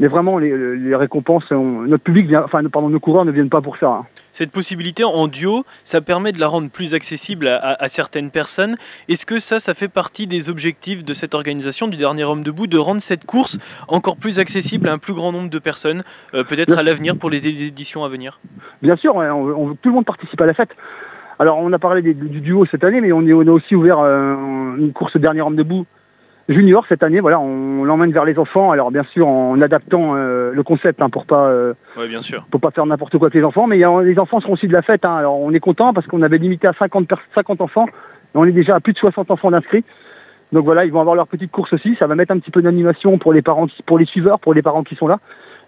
Mais 0.00 0.06
vraiment, 0.06 0.38
les, 0.38 0.76
les 0.76 0.94
récompenses, 0.94 1.50
on- 1.50 1.82
notre 1.82 2.04
public, 2.04 2.26
vient, 2.28 2.42
enfin, 2.44 2.62
pardon, 2.64 2.88
nos 2.88 3.00
coureurs 3.00 3.24
ne 3.24 3.32
viennent 3.32 3.48
pas 3.50 3.60
pour 3.60 3.76
ça. 3.76 3.88
hein. 3.88 4.06
Cette 4.32 4.52
possibilité 4.52 5.02
en 5.02 5.26
duo, 5.26 5.64
ça 5.84 6.00
permet 6.00 6.30
de 6.30 6.38
la 6.38 6.46
rendre 6.46 6.70
plus 6.70 6.94
accessible 6.94 7.48
à, 7.48 7.56
à- 7.56 7.82
à 7.84 7.88
certaines 7.88 8.30
personnes. 8.30 8.76
Est-ce 9.08 9.26
que 9.26 9.40
ça, 9.40 9.58
ça 9.58 9.74
fait 9.74 9.88
partie 9.88 10.28
des 10.28 10.48
objectifs 10.48 11.04
de 11.04 11.12
cette 11.14 11.34
organisation 11.34 11.88
du 11.88 11.96
dernier 11.96 12.22
homme 12.22 12.44
debout, 12.44 12.68
de 12.68 12.78
rendre 12.78 13.02
cette 13.02 13.24
course 13.24 13.58
encore 13.88 14.16
plus 14.16 14.38
accessible 14.38 14.88
à 14.88 14.92
un 14.92 14.98
plus 14.98 15.14
grand 15.14 15.32
nombre 15.32 15.50
de 15.50 15.58
personnes, 15.58 16.04
euh, 16.34 16.44
peut-être 16.44 16.78
à 16.78 16.84
l'avenir 16.84 17.16
pour 17.16 17.30
les 17.30 17.48
éditions 17.48 18.04
à 18.04 18.08
venir? 18.08 18.38
Bien 18.82 18.94
sûr, 18.94 19.16
on, 19.16 19.42
veut- 19.44 19.56
on 19.56 19.66
veut 19.66 19.74
que 19.74 19.80
tout 19.82 19.88
le 19.88 19.94
monde 19.96 20.04
participe 20.06 20.40
à 20.40 20.46
la 20.46 20.54
fête. 20.54 20.70
Alors, 21.40 21.58
on 21.58 21.72
a 21.72 21.78
parlé 21.80 22.02
des- 22.02 22.14
du 22.14 22.40
duo 22.40 22.64
cette 22.66 22.84
année, 22.84 23.00
mais 23.00 23.10
on, 23.10 23.22
est- 23.26 23.32
on 23.32 23.40
a 23.40 23.50
aussi 23.50 23.74
ouvert 23.74 23.98
euh, 23.98 24.36
une 24.76 24.92
course 24.92 25.16
dernier 25.16 25.40
homme 25.40 25.56
debout 25.56 25.84
junior 26.48 26.84
cette 26.88 27.02
année. 27.02 27.20
Voilà, 27.20 27.40
on 27.40 27.84
l'emmène 27.84 28.12
vers 28.12 28.24
les 28.24 28.38
enfants. 28.38 28.70
Alors, 28.70 28.90
bien 28.90 29.02
sûr, 29.04 29.28
en 29.28 29.60
adaptant 29.60 30.14
euh, 30.16 30.52
le 30.52 30.62
concept 30.62 31.00
hein, 31.02 31.10
pour 31.10 31.26
pas 31.26 31.46
euh, 31.48 31.74
Oui, 31.98 32.08
bien 32.08 32.22
sûr. 32.22 32.44
pour 32.50 32.60
pas 32.60 32.70
faire 32.70 32.86
n'importe 32.86 33.18
quoi 33.18 33.26
avec 33.26 33.34
les 33.34 33.44
enfants. 33.44 33.66
Mais 33.66 33.82
a- 33.84 34.02
les 34.02 34.18
enfants 34.18 34.40
seront 34.40 34.54
aussi 34.54 34.68
de 34.68 34.72
la 34.72 34.82
fête. 34.82 35.04
hein. 35.04 35.14
Alors, 35.14 35.40
on 35.40 35.52
est 35.52 35.60
content 35.60 35.92
parce 35.92 36.06
qu'on 36.06 36.22
avait 36.22 36.38
limité 36.38 36.66
à 36.66 36.72
50, 36.72 37.06
pers- 37.06 37.22
50 37.34 37.60
enfants. 37.60 37.86
Et 37.86 38.36
on 38.38 38.44
est 38.44 38.52
déjà 38.52 38.76
à 38.76 38.80
plus 38.80 38.92
de 38.92 38.98
60 38.98 39.30
enfants 39.30 39.50
d'inscrits. 39.50 39.84
Donc 40.52 40.64
voilà, 40.64 40.84
ils 40.86 40.92
vont 40.92 41.00
avoir 41.00 41.14
leur 41.14 41.26
petite 41.28 41.50
course 41.50 41.74
aussi. 41.74 41.94
Ça 41.96 42.06
va 42.06 42.14
mettre 42.14 42.32
un 42.32 42.38
petit 42.38 42.50
peu 42.50 42.62
d'animation 42.62 43.18
pour 43.18 43.32
les 43.34 43.42
parents, 43.42 43.66
qui- 43.66 43.82
pour 43.82 43.98
les 43.98 44.06
suiveurs, 44.06 44.38
pour 44.40 44.54
les 44.54 44.62
parents 44.62 44.82
qui 44.82 44.94
sont 44.94 45.06
là. 45.08 45.18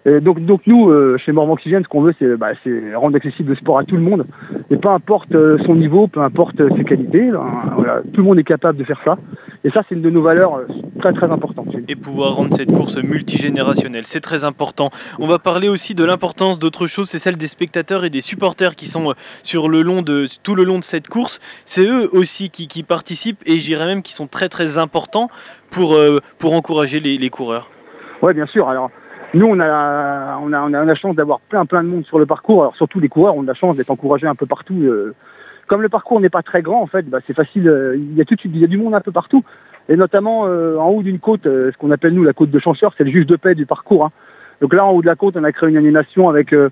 Et 0.05 0.19
donc, 0.19 0.43
donc 0.43 0.61
nous, 0.65 0.89
euh, 0.89 1.17
chez 1.17 1.31
Morvan 1.31 1.53
Oxygène, 1.53 1.83
ce 1.83 1.87
qu'on 1.87 2.01
veut, 2.01 2.13
c'est 2.17 2.37
bah, 2.37 2.51
rendre 2.95 3.15
accessible 3.15 3.51
le 3.51 3.55
sport 3.55 3.77
à 3.77 3.83
tout 3.83 3.95
le 3.95 4.01
monde. 4.01 4.25
Et 4.69 4.77
peu 4.77 4.89
importe 4.89 5.33
euh, 5.35 5.57
son 5.65 5.75
niveau, 5.75 6.07
peu 6.07 6.21
importe 6.21 6.59
euh, 6.59 6.69
ses 6.75 6.83
qualités, 6.83 7.29
voilà, 7.75 8.01
tout 8.13 8.21
le 8.21 8.23
monde 8.23 8.39
est 8.39 8.43
capable 8.43 8.77
de 8.77 8.83
faire 8.83 9.01
ça. 9.03 9.17
Et 9.63 9.69
ça, 9.69 9.83
c'est 9.87 9.95
une 9.95 10.01
de 10.01 10.09
nos 10.09 10.23
valeurs 10.23 10.55
euh, 10.55 10.65
très 10.99 11.13
très 11.13 11.29
importantes. 11.29 11.67
et 11.87 11.95
pouvoir 11.95 12.35
rendre 12.35 12.55
cette 12.55 12.71
course 12.71 12.97
multigénérationnelle. 12.97 14.07
C'est 14.07 14.21
très 14.21 14.43
important. 14.43 14.89
On 15.19 15.27
va 15.27 15.37
parler 15.37 15.67
aussi 15.67 15.93
de 15.93 16.03
l'importance 16.03 16.57
d'autre 16.57 16.87
chose, 16.87 17.09
c'est 17.09 17.19
celle 17.19 17.37
des 17.37 17.47
spectateurs 17.47 18.03
et 18.03 18.09
des 18.09 18.21
supporters 18.21 18.75
qui 18.75 18.87
sont 18.87 19.11
euh, 19.11 19.13
sur 19.43 19.69
le 19.69 19.83
long 19.83 20.01
de, 20.01 20.27
tout 20.41 20.55
le 20.55 20.63
long 20.63 20.79
de 20.79 20.83
cette 20.83 21.07
course. 21.07 21.39
C'est 21.65 21.85
eux 21.85 22.09
aussi 22.11 22.49
qui, 22.49 22.67
qui 22.67 22.81
participent 22.81 23.41
et 23.45 23.59
j'irais 23.59 23.85
même 23.85 24.01
qui 24.01 24.13
sont 24.13 24.27
très 24.27 24.49
très 24.49 24.79
importants 24.79 25.29
pour, 25.69 25.93
euh, 25.93 26.21
pour 26.39 26.53
encourager 26.53 26.99
les, 26.99 27.19
les 27.19 27.29
coureurs. 27.29 27.69
Ouais, 28.23 28.33
bien 28.33 28.47
sûr. 28.47 28.67
Alors, 28.67 28.89
nous, 29.33 29.45
on 29.45 29.59
a, 29.59 30.37
on 30.43 30.51
a, 30.51 30.61
on 30.61 30.73
a 30.73 30.83
la 30.85 30.95
chance 30.95 31.15
d'avoir 31.15 31.39
plein, 31.39 31.65
plein 31.65 31.83
de 31.83 31.87
monde 31.89 32.05
sur 32.05 32.19
le 32.19 32.25
parcours. 32.25 32.61
Alors, 32.61 32.75
surtout 32.75 32.99
les 32.99 33.07
coureurs, 33.07 33.35
on 33.37 33.43
a 33.43 33.47
la 33.47 33.53
chance 33.53 33.77
d'être 33.77 33.89
encouragés 33.89 34.27
un 34.27 34.35
peu 34.35 34.45
partout. 34.45 34.75
euh. 34.83 35.13
Comme 35.67 35.81
le 35.81 35.89
parcours 35.89 36.19
n'est 36.19 36.29
pas 36.29 36.41
très 36.41 36.61
grand, 36.61 36.81
en 36.81 36.85
fait, 36.85 37.09
bah, 37.09 37.19
c'est 37.25 37.33
facile. 37.33 37.67
euh, 37.69 37.95
Il 37.95 38.13
y 38.13 38.21
a 38.21 38.25
tout 38.25 38.35
il 38.43 38.57
y 38.57 38.63
a 38.63 38.67
du 38.67 38.77
monde 38.77 38.93
un 38.93 38.99
peu 38.99 39.11
partout. 39.13 39.43
Et 39.87 39.95
notamment 39.95 40.43
euh, 40.45 40.77
en 40.77 40.89
haut 40.89 41.01
d'une 41.01 41.19
côte, 41.19 41.43
ce 41.43 41.75
qu'on 41.77 41.91
appelle 41.91 42.13
nous 42.13 42.23
la 42.23 42.33
côte 42.33 42.51
de 42.51 42.59
Chancheur, 42.59 42.93
c'est 42.97 43.03
le 43.05 43.09
juge 43.09 43.25
de 43.25 43.35
paix 43.37 43.55
du 43.55 43.65
parcours. 43.65 44.05
hein. 44.05 44.11
Donc 44.59 44.73
là, 44.73 44.85
en 44.85 44.91
haut 44.91 45.01
de 45.01 45.07
la 45.07 45.15
côte, 45.15 45.37
on 45.37 45.43
a 45.43 45.51
créé 45.51 45.69
une 45.69 45.77
animation 45.77 46.27
avec 46.29 46.51
de 46.51 46.69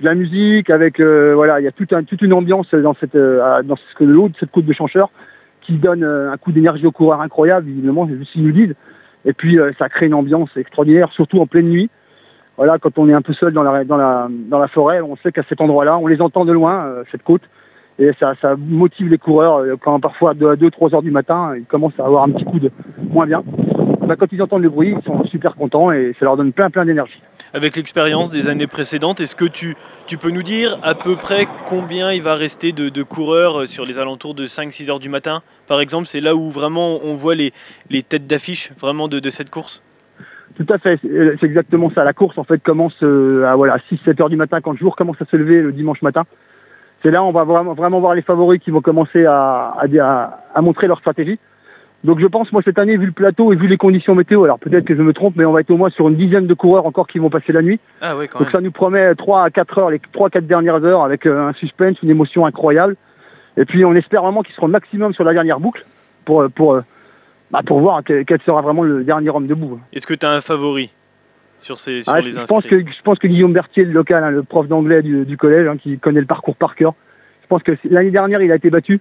la 0.00 0.14
musique, 0.14 0.70
avec 0.70 1.00
voilà, 1.00 1.60
il 1.60 1.64
y 1.64 1.68
a 1.68 1.72
toute, 1.72 1.92
un, 1.92 2.04
toute 2.04 2.22
une 2.22 2.32
ambiance 2.32 2.72
dans 2.74 2.94
cette, 2.94 3.16
dans 3.16 3.76
ce, 3.76 4.04
le 4.04 4.18
haut 4.18 4.28
de 4.28 4.36
cette 4.38 4.50
côte 4.50 4.64
de 4.64 4.72
Chancheur 4.72 5.10
qui 5.60 5.74
donne 5.74 6.04
un 6.04 6.36
coup 6.38 6.52
d'énergie 6.52 6.86
aux 6.86 6.92
coureurs 6.92 7.20
incroyable, 7.20 7.66
visiblement, 7.66 8.08
c'est 8.08 8.24
ce 8.24 8.32
qu'ils 8.32 8.44
nous 8.44 8.52
disent. 8.52 8.74
Et 9.28 9.34
puis 9.34 9.58
euh, 9.58 9.72
ça 9.78 9.88
crée 9.88 10.06
une 10.06 10.14
ambiance 10.14 10.56
extraordinaire, 10.56 11.12
surtout 11.12 11.40
en 11.40 11.46
pleine 11.46 11.68
nuit. 11.68 11.90
Voilà, 12.56 12.78
quand 12.78 12.98
on 12.98 13.08
est 13.08 13.12
un 13.12 13.22
peu 13.22 13.34
seul 13.34 13.52
dans 13.52 13.62
la, 13.62 14.68
forêt, 14.68 15.00
on 15.00 15.14
sait 15.16 15.30
qu'à 15.30 15.44
cet 15.44 15.60
endroit-là, 15.60 15.98
on 15.98 16.08
les 16.08 16.20
entend 16.20 16.44
de 16.44 16.50
loin, 16.50 16.86
euh, 16.86 17.04
cette 17.12 17.22
côte. 17.22 17.42
Et 18.00 18.10
ça, 18.18 18.34
motive 18.56 19.10
les 19.10 19.18
coureurs 19.18 19.58
euh, 19.58 19.76
quand 19.78 20.00
parfois 20.00 20.30
à 20.30 20.34
2-3 20.34 20.94
heures 20.94 21.02
du 21.02 21.10
matin, 21.10 21.52
ils 21.56 21.64
commencent 21.64 22.00
à 22.00 22.06
avoir 22.06 22.24
un 22.24 22.30
petit 22.30 22.44
coup 22.44 22.58
de 22.58 22.70
moins 23.10 23.26
bien. 23.26 23.42
Bah, 24.06 24.16
quand 24.16 24.32
ils 24.32 24.42
entendent 24.42 24.62
le 24.62 24.70
bruit, 24.70 24.96
ils 24.98 25.04
sont 25.04 25.22
super 25.24 25.54
contents 25.54 25.92
et 25.92 26.14
ça 26.18 26.24
leur 26.24 26.36
donne 26.36 26.52
plein 26.52 26.70
plein 26.70 26.86
d'énergie. 26.86 27.20
Avec 27.52 27.76
l'expérience 27.76 28.30
des 28.30 28.48
années 28.48 28.66
précédentes, 28.66 29.20
est-ce 29.20 29.36
que 29.36 29.44
tu, 29.44 29.76
peux 30.20 30.30
nous 30.30 30.42
dire 30.42 30.78
à 30.82 30.94
peu 30.94 31.16
près 31.16 31.46
combien 31.68 32.12
il 32.12 32.22
va 32.22 32.34
rester 32.34 32.72
de, 32.72 33.02
coureurs 33.02 33.68
sur 33.68 33.84
les 33.84 33.98
alentours 33.98 34.34
de 34.34 34.46
5-6 34.46 34.90
heures 34.90 35.00
du 35.00 35.08
matin? 35.10 35.42
Par 35.68 35.80
exemple, 35.80 36.06
c'est 36.06 36.20
là 36.20 36.34
où 36.34 36.50
vraiment 36.50 36.98
on 37.04 37.14
voit 37.14 37.34
les, 37.34 37.52
les 37.90 38.02
têtes 38.02 38.26
d'affiche 38.26 38.72
vraiment 38.80 39.06
de, 39.08 39.20
de 39.20 39.30
cette 39.30 39.50
course 39.50 39.82
Tout 40.56 40.66
à 40.72 40.78
fait, 40.78 40.98
c'est 41.02 41.36
c'est 41.38 41.46
exactement 41.46 41.90
ça. 41.90 42.04
La 42.04 42.12
course 42.14 42.38
en 42.38 42.44
fait 42.44 42.62
commence 42.62 42.96
euh, 43.02 43.44
à 43.44 43.54
voilà 43.56 43.76
6-7 43.90 44.20
heures 44.22 44.30
du 44.30 44.36
matin 44.36 44.60
quand 44.60 44.72
le 44.72 44.78
jour 44.78 44.96
commence 44.96 45.20
à 45.20 45.24
se 45.26 45.36
lever 45.36 45.60
le 45.62 45.72
dimanche 45.72 46.02
matin. 46.02 46.24
C'est 47.02 47.10
là 47.12 47.22
où 47.22 47.26
on 47.26 47.30
va 47.32 47.44
vraiment, 47.44 47.74
vraiment 47.74 48.00
voir 48.00 48.14
les 48.14 48.22
favoris 48.22 48.60
qui 48.60 48.70
vont 48.72 48.80
commencer 48.80 49.24
à, 49.24 49.74
à, 49.78 49.86
à- 50.00 50.38
à 50.54 50.60
montrer 50.62 50.88
leur 50.88 50.98
stratégie. 50.98 51.38
Donc 52.04 52.18
je 52.20 52.26
pense 52.26 52.50
moi 52.52 52.62
cette 52.64 52.78
année 52.78 52.96
vu 52.96 53.06
le 53.06 53.12
plateau 53.12 53.52
et 53.52 53.56
vu 53.56 53.66
les 53.66 53.76
conditions 53.76 54.14
météo, 54.14 54.44
alors 54.44 54.58
peut-être 54.60 54.84
que 54.84 54.94
je 54.96 55.02
me 55.02 55.12
trompe, 55.12 55.34
mais 55.36 55.44
on 55.44 55.52
va 55.52 55.60
être 55.60 55.70
au 55.70 55.76
moins 55.76 55.90
sur 55.90 56.08
une 56.08 56.14
dizaine 56.16 56.46
de 56.46 56.54
coureurs 56.54 56.86
encore 56.86 57.08
qui 57.08 57.18
vont 57.18 57.28
passer 57.28 57.52
la 57.52 57.60
nuit. 57.62 57.78
Ah 58.00 58.14
quand 58.28 58.38
Donc 58.38 58.40
même. 58.48 58.52
ça 58.52 58.60
nous 58.60 58.70
promet 58.70 59.14
3 59.16 59.42
à 59.44 59.50
4 59.50 59.78
heures, 59.78 59.90
les 59.90 59.98
3-4 59.98 60.42
dernières 60.46 60.84
heures 60.84 61.02
avec 61.04 61.26
euh, 61.26 61.48
un 61.48 61.52
suspense, 61.52 61.96
une 62.02 62.10
émotion 62.10 62.46
incroyable. 62.46 62.94
Et 63.58 63.64
puis 63.64 63.84
on 63.84 63.94
espère 63.94 64.22
vraiment 64.22 64.42
qu'ils 64.42 64.54
seront 64.54 64.66
au 64.66 64.70
maximum 64.70 65.12
sur 65.12 65.24
la 65.24 65.32
dernière 65.32 65.60
boucle 65.60 65.84
pour, 66.24 66.48
pour, 66.54 66.80
bah, 67.50 67.60
pour 67.66 67.80
voir 67.80 68.02
quel, 68.04 68.24
quel 68.24 68.40
sera 68.40 68.62
vraiment 68.62 68.84
le 68.84 69.04
dernier 69.04 69.30
homme 69.30 69.46
debout. 69.46 69.80
Est-ce 69.92 70.06
que 70.06 70.14
tu 70.14 70.24
as 70.24 70.30
un 70.30 70.40
favori 70.40 70.90
sur, 71.60 71.80
ces, 71.80 72.02
sur 72.02 72.12
Ah, 72.12 72.20
les 72.20 72.30
je, 72.30 72.40
pense 72.40 72.64
que, 72.64 72.78
je 72.78 73.02
pense 73.02 73.18
que 73.18 73.26
Guillaume 73.26 73.52
Berthier, 73.52 73.84
le 73.84 73.92
local, 73.92 74.22
hein, 74.22 74.30
le 74.30 74.44
prof 74.44 74.68
d'anglais 74.68 75.02
du, 75.02 75.24
du 75.24 75.36
collège, 75.36 75.66
hein, 75.66 75.76
qui 75.76 75.98
connaît 75.98 76.20
le 76.20 76.26
parcours 76.26 76.54
par 76.54 76.76
cœur, 76.76 76.94
je 77.42 77.48
pense 77.48 77.62
que 77.62 77.72
l'année 77.90 78.10
dernière, 78.10 78.42
il 78.42 78.52
a 78.52 78.56
été 78.56 78.70
battu. 78.70 79.00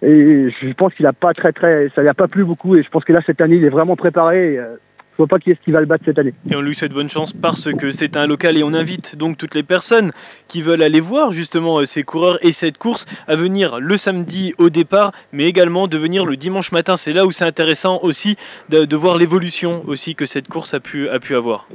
Et 0.00 0.50
je 0.62 0.72
pense 0.74 0.94
qu'il 0.94 1.06
a 1.06 1.12
pas 1.12 1.32
très 1.32 1.52
très, 1.52 1.88
ça 1.88 2.02
lui 2.02 2.08
a 2.08 2.14
pas 2.14 2.28
plu 2.28 2.44
beaucoup. 2.44 2.76
Et 2.76 2.82
je 2.84 2.90
pense 2.90 3.02
que 3.02 3.12
là 3.12 3.20
cette 3.24 3.40
année, 3.40 3.56
il 3.56 3.64
est 3.64 3.70
vraiment 3.70 3.96
préparé. 3.96 4.52
Et, 4.54 4.58
euh, 4.58 4.76
vois 5.18 5.26
pas 5.26 5.38
qui 5.38 5.50
est-ce 5.50 5.60
qui 5.60 5.70
va 5.70 5.80
le 5.80 5.86
battre 5.86 6.04
cette 6.04 6.18
année. 6.18 6.32
Et 6.50 6.56
on 6.56 6.60
lui 6.60 6.74
souhaite 6.74 6.92
bonne 6.92 7.10
chance 7.10 7.32
parce 7.32 7.72
que 7.72 7.92
c'est 7.92 8.16
un 8.16 8.26
local 8.26 8.56
et 8.56 8.62
on 8.62 8.72
invite 8.72 9.16
donc 9.16 9.36
toutes 9.36 9.54
les 9.54 9.62
personnes 9.62 10.12
qui 10.48 10.62
veulent 10.62 10.82
aller 10.82 11.00
voir 11.00 11.32
justement 11.32 11.78
euh, 11.78 11.84
ces 11.84 12.02
coureurs 12.02 12.38
et 12.44 12.52
cette 12.52 12.78
course 12.78 13.06
à 13.26 13.36
venir 13.36 13.80
le 13.80 13.96
samedi 13.96 14.54
au 14.58 14.70
départ, 14.70 15.12
mais 15.32 15.44
également 15.44 15.88
de 15.88 15.98
venir 15.98 16.24
le 16.24 16.36
dimanche 16.36 16.72
matin. 16.72 16.96
C'est 16.96 17.12
là 17.12 17.26
où 17.26 17.32
c'est 17.32 17.44
intéressant 17.44 18.00
aussi 18.02 18.36
de, 18.68 18.84
de 18.84 18.96
voir 18.96 19.16
l'évolution 19.16 19.82
aussi 19.86 20.14
que 20.14 20.26
cette 20.26 20.48
course 20.48 20.74
a 20.74 20.80
pu, 20.80 21.08
a 21.08 21.18
pu 21.18 21.34
avoir. 21.34 21.66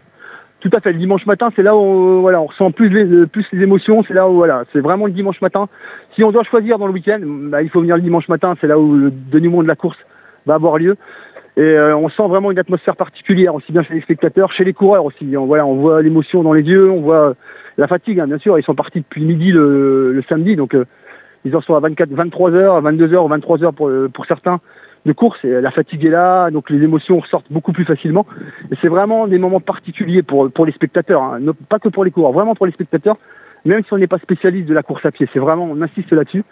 Tout 0.64 0.70
à 0.74 0.80
fait. 0.80 0.94
Le 0.94 1.00
dimanche 1.00 1.26
matin, 1.26 1.50
c'est 1.54 1.62
là 1.62 1.76
où 1.76 2.22
voilà, 2.22 2.42
on 2.42 2.46
ressent 2.46 2.72
plus 2.72 2.88
les, 2.88 3.28
plus 3.28 3.46
les 3.52 3.64
émotions. 3.64 4.02
C'est 4.08 4.14
là 4.14 4.30
où 4.30 4.36
voilà, 4.36 4.64
c'est 4.72 4.80
vraiment 4.80 5.08
le 5.08 5.12
dimanche 5.12 5.42
matin. 5.42 5.68
Si 6.16 6.24
on 6.24 6.32
doit 6.32 6.46
choisir 6.46 6.80
dans 6.80 6.88
le 6.88 6.94
week-end, 6.94 7.20
bah, 7.22 7.62
il 7.62 7.70
faut 7.70 7.82
venir 7.82 7.98
le 7.98 8.02
dimanche 8.02 8.30
matin. 8.30 8.56
C'est 8.62 8.68
là 8.68 8.80
où 8.80 8.96
le 8.96 9.12
dénouement 9.12 9.62
de 9.62 9.68
la 9.68 9.76
course 9.76 9.98
va 10.46 10.56
avoir 10.56 10.78
lieu. 10.78 10.96
Et 11.56 11.62
euh, 11.62 11.96
on 11.96 12.10
sent 12.10 12.28
vraiment 12.28 12.52
une 12.52 12.60
atmosphère 12.60 12.96
particulière, 12.96 13.54
aussi 13.54 13.72
bien 13.72 13.84
chez 13.84 13.94
les 13.94 14.02
spectateurs, 14.02 14.52
chez 14.52 14.64
les 14.64 14.74
coureurs 14.74 15.06
aussi. 15.06 15.38
On, 15.38 15.46
voilà, 15.46 15.66
on 15.66 15.76
voit 15.76 16.02
l'émotion 16.02 16.42
dans 16.42 16.54
les 16.54 16.64
yeux, 16.64 16.90
on 16.90 17.02
voit 17.02 17.36
la 17.78 17.88
fatigue, 17.88 18.20
hein, 18.20 18.28
bien 18.28 18.40
sûr. 18.40 18.58
Ils 18.58 18.64
sont 18.64 18.74
partis 18.74 19.02
depuis 19.02 19.24
midi 19.24 19.52
le, 19.52 20.24
samedi, 20.28 20.56
donc 20.56 20.74
euh, 20.74 20.86
ils 21.46 21.56
en 21.56 21.62
sont 21.62 21.76
à 21.76 21.80
24, 21.80 22.10
23 22.10 22.52
heures, 22.54 22.82
22 22.82 23.14
heures 23.14 23.26
ou 23.26 23.28
23 23.28 23.64
heures 23.64 23.74
pour, 23.74 23.92
pour 24.14 24.26
certains 24.26 24.60
de 25.06 25.12
course. 25.14 25.44
La 25.44 25.70
fatigue 25.70 26.06
est 26.06 26.10
là, 26.10 26.50
donc 26.50 26.70
les 26.70 26.84
émotions 26.84 27.20
ressortent 27.20 27.52
beaucoup 27.52 27.74
plus 27.74 27.86
facilement. 27.86 28.26
Et 28.72 28.76
c'est 28.82 28.88
vraiment 28.88 29.28
des 29.28 29.38
moments 29.38 29.60
particuliers 29.60 30.24
pour, 30.24 30.52
pour 30.52 30.66
les 30.66 30.72
spectateurs, 30.72 31.22
hein, 31.22 31.40
pas 31.70 31.78
que 31.78 31.90
pour 31.90 32.04
les 32.04 32.12
coureurs, 32.12 32.32
vraiment 32.32 32.56
pour 32.56 32.66
les 32.66 32.72
spectateurs, 32.72 33.18
même 33.66 33.84
si 33.84 33.94
on 33.94 33.98
n'est 33.98 34.08
pas 34.08 34.18
spécialiste 34.18 34.68
de 34.68 34.74
la 34.74 34.82
course 34.82 35.06
à 35.06 35.12
pied. 35.12 35.28
C'est 35.32 35.40
vraiment, 35.40 35.66
on 35.70 35.82
insiste 35.82 36.12
là-dessus 36.14 36.44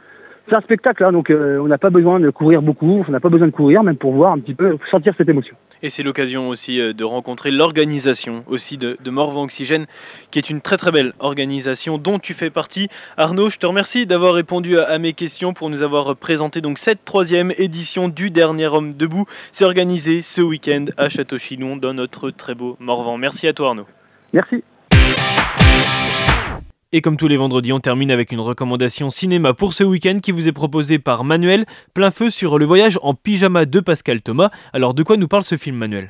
c'est 0.47 0.55
un 0.55 0.61
spectacle, 0.61 1.03
hein, 1.03 1.11
donc 1.11 1.29
euh, 1.29 1.59
on 1.59 1.67
n'a 1.67 1.77
pas 1.77 1.89
besoin 1.89 2.19
de 2.19 2.29
courir 2.29 2.61
beaucoup, 2.61 3.05
on 3.07 3.11
n'a 3.11 3.19
pas 3.19 3.29
besoin 3.29 3.47
de 3.47 3.51
courir, 3.51 3.83
même 3.83 3.95
pour 3.95 4.11
voir 4.11 4.33
un 4.33 4.39
petit 4.39 4.53
peu, 4.53 4.77
sentir 4.89 5.13
cette 5.17 5.29
émotion. 5.29 5.55
Et 5.83 5.89
c'est 5.89 6.03
l'occasion 6.03 6.49
aussi 6.49 6.79
euh, 6.79 6.93
de 6.93 7.03
rencontrer 7.03 7.51
l'organisation 7.51 8.43
aussi 8.47 8.77
de, 8.77 8.97
de 9.03 9.09
Morvan 9.09 9.43
Oxygène, 9.43 9.85
qui 10.29 10.39
est 10.39 10.49
une 10.49 10.61
très 10.61 10.77
très 10.77 10.91
belle 10.91 11.13
organisation 11.19 11.97
dont 11.97 12.19
tu 12.19 12.33
fais 12.33 12.49
partie. 12.49 12.89
Arnaud, 13.17 13.49
je 13.49 13.57
te 13.57 13.65
remercie 13.65 14.05
d'avoir 14.05 14.33
répondu 14.33 14.77
à, 14.77 14.83
à, 14.83 14.97
mes 14.97 15.13
questions 15.13 15.53
pour 15.53 15.69
nous 15.69 15.81
avoir 15.81 16.15
présenté 16.15 16.61
donc 16.61 16.79
cette 16.79 17.05
troisième 17.05 17.53
édition 17.57 18.09
du 18.09 18.29
Dernier 18.29 18.67
Homme 18.67 18.93
Debout. 18.93 19.25
C'est 19.51 19.65
organisé 19.65 20.21
ce 20.21 20.41
week-end 20.41 20.85
à 20.97 21.09
Château-Chinon 21.09 21.77
dans 21.77 21.93
notre 21.93 22.29
très 22.29 22.55
beau 22.55 22.77
Morvan. 22.79 23.17
Merci 23.17 23.47
à 23.47 23.53
toi 23.53 23.69
Arnaud. 23.69 23.87
Merci. 24.33 24.63
Et 26.93 27.01
comme 27.01 27.15
tous 27.15 27.29
les 27.29 27.37
vendredis, 27.37 27.71
on 27.71 27.79
termine 27.79 28.11
avec 28.11 28.33
une 28.33 28.41
recommandation 28.41 29.09
cinéma 29.09 29.53
pour 29.53 29.73
ce 29.73 29.85
week-end 29.85 30.17
qui 30.21 30.33
vous 30.33 30.49
est 30.49 30.51
proposée 30.51 30.99
par 30.99 31.23
Manuel, 31.23 31.65
plein 31.93 32.11
feu 32.11 32.29
sur 32.29 32.59
le 32.59 32.65
voyage 32.65 32.99
en 33.01 33.13
pyjama 33.13 33.63
de 33.63 33.79
Pascal 33.79 34.21
Thomas. 34.21 34.51
Alors 34.73 34.93
de 34.93 35.01
quoi 35.01 35.15
nous 35.15 35.29
parle 35.29 35.45
ce 35.45 35.55
film 35.55 35.77
Manuel? 35.77 36.09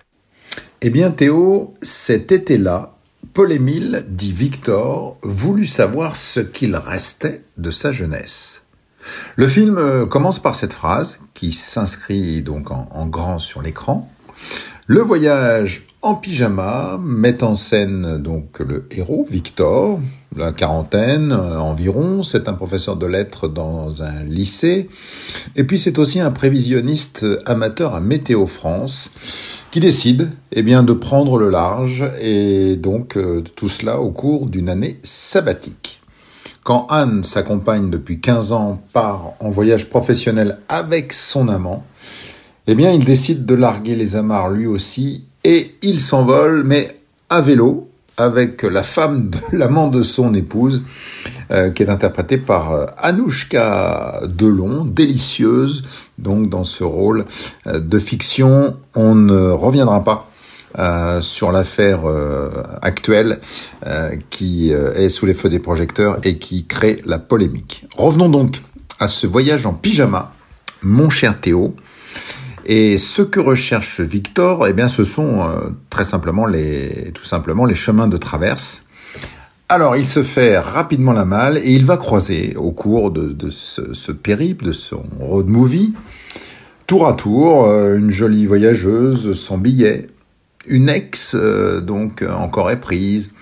Eh 0.81 0.89
bien 0.89 1.11
Théo, 1.11 1.75
cet 1.83 2.31
été-là, 2.31 2.95
Paul-Émile, 3.35 4.05
dit 4.09 4.31
Victor, 4.31 5.17
voulut 5.21 5.67
savoir 5.67 6.17
ce 6.17 6.39
qu'il 6.39 6.75
restait 6.75 7.43
de 7.59 7.69
sa 7.69 7.91
jeunesse. 7.91 8.65
Le 9.35 9.47
film 9.47 9.77
euh, 9.77 10.07
commence 10.07 10.39
par 10.39 10.55
cette 10.55 10.73
phrase 10.73 11.19
qui 11.35 11.51
s'inscrit 11.51 12.41
donc 12.41 12.71
en, 12.71 12.89
en 12.91 13.05
grand 13.05 13.37
sur 13.37 13.61
l'écran. 13.61 14.11
Le 14.87 15.01
voyage 15.01 15.83
en 16.03 16.15
pyjama 16.15 16.99
met 17.03 17.43
en 17.43 17.53
scène 17.53 18.17
donc 18.17 18.59
le 18.59 18.87
héros, 18.89 19.27
Victor, 19.29 19.99
la 20.35 20.51
quarantaine 20.51 21.31
euh, 21.31 21.59
environ. 21.59 22.23
C'est 22.23 22.47
un 22.47 22.53
professeur 22.53 22.95
de 22.95 23.05
lettres 23.05 23.47
dans 23.47 24.01
un 24.01 24.23
lycée. 24.23 24.89
Et 25.55 25.63
puis 25.63 25.77
c'est 25.77 25.99
aussi 25.99 26.19
un 26.19 26.31
prévisionniste 26.31 27.25
amateur 27.45 27.93
à 27.93 28.01
Météo 28.01 28.47
France 28.47 29.11
qui 29.69 29.79
décide 29.79 30.31
eh 30.51 30.63
bien, 30.63 30.83
de 30.83 30.93
prendre 30.93 31.37
le 31.37 31.49
large 31.49 32.03
et 32.19 32.75
donc 32.77 33.15
euh, 33.15 33.43
tout 33.55 33.69
cela 33.69 33.99
au 33.99 34.09
cours 34.09 34.47
d'une 34.47 34.69
année 34.69 34.99
sabbatique. 35.03 36.01
Quand 36.63 36.87
Anne, 36.89 37.23
sa 37.23 37.43
compagne 37.43 37.89
depuis 37.89 38.19
15 38.19 38.51
ans, 38.51 38.81
part 38.93 39.33
en 39.39 39.49
voyage 39.49 39.89
professionnel 39.89 40.59
avec 40.67 41.13
son 41.13 41.47
amant, 41.47 41.83
eh 42.67 42.75
bien, 42.75 42.91
il 42.91 43.03
décide 43.03 43.45
de 43.45 43.55
larguer 43.55 43.95
les 43.95 44.15
amarres 44.15 44.49
lui 44.49 44.67
aussi 44.67 45.25
et 45.43 45.75
il 45.81 45.99
s'envole, 45.99 46.63
mais 46.63 46.99
à 47.29 47.41
vélo, 47.41 47.91
avec 48.17 48.63
la 48.63 48.83
femme 48.83 49.29
de 49.29 49.37
l'amant 49.57 49.87
de 49.87 50.01
son 50.01 50.33
épouse, 50.33 50.83
euh, 51.51 51.71
qui 51.71 51.83
est 51.83 51.89
interprétée 51.89 52.37
par 52.37 52.71
euh, 52.71 52.85
Anouchka 52.97 54.21
Delon, 54.27 54.85
délicieuse, 54.85 55.83
donc 56.17 56.49
dans 56.49 56.63
ce 56.63 56.83
rôle 56.83 57.25
euh, 57.67 57.79
de 57.79 57.99
fiction. 57.99 58.77
On 58.95 59.15
ne 59.15 59.49
reviendra 59.49 60.03
pas 60.03 60.27
sur 61.19 61.51
l'affaire 61.51 61.99
actuelle 62.81 63.41
qui 64.29 64.71
est 64.71 65.09
sous 65.09 65.25
les 65.25 65.33
feux 65.33 65.49
des 65.49 65.59
projecteurs 65.59 66.17
et 66.23 66.37
qui 66.37 66.63
crée 66.63 67.01
la 67.05 67.19
polémique. 67.19 67.85
Revenons 67.97 68.29
donc 68.29 68.61
à 68.97 69.07
ce 69.07 69.27
voyage 69.27 69.65
en 69.65 69.73
pyjama, 69.73 70.31
mon 70.81 71.09
cher 71.09 71.41
Théo. 71.41 71.75
Et 72.73 72.95
ce 72.95 73.21
que 73.21 73.41
recherche 73.41 73.99
Victor, 73.99 74.65
eh 74.65 74.71
bien, 74.71 74.87
ce 74.87 75.03
sont 75.03 75.41
euh, 75.41 75.71
très 75.89 76.05
simplement 76.05 76.45
les, 76.45 77.11
tout 77.13 77.25
simplement 77.25 77.65
les 77.65 77.75
chemins 77.75 78.07
de 78.07 78.15
traverse. 78.15 78.85
Alors, 79.67 79.97
il 79.97 80.05
se 80.05 80.23
fait 80.23 80.57
rapidement 80.57 81.11
la 81.11 81.25
malle 81.25 81.57
et 81.57 81.73
il 81.73 81.83
va 81.83 81.97
croiser 81.97 82.55
au 82.55 82.71
cours 82.71 83.11
de, 83.11 83.49
ce, 83.49 84.13
périple, 84.13 84.63
de 84.63 84.71
son 84.71 85.03
road 85.19 85.49
movie, 85.49 85.91
tour 86.87 87.09
à 87.09 87.13
tour, 87.13 87.65
euh, 87.65 87.97
une 87.97 88.09
jolie 88.09 88.45
voyageuse 88.45 89.37
sans 89.37 89.57
billet, 89.57 90.07
une 90.65 90.87
ex, 90.87 91.35
euh, 91.35 91.81
donc 91.81 92.23
encore 92.23 92.71
éprise, 92.71 93.33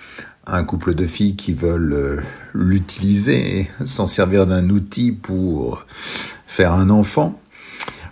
un 0.47 0.63
couple 0.63 0.95
de 0.95 1.05
filles 1.05 1.35
qui 1.35 1.53
veulent 1.53 2.23
l'utiliser, 2.55 3.69
s'en 3.85 4.07
servir 4.07 4.47
d'un 4.47 4.71
outil 4.71 5.11
pour 5.11 5.85
faire 6.47 6.73
un 6.73 6.89
enfant. 6.89 7.39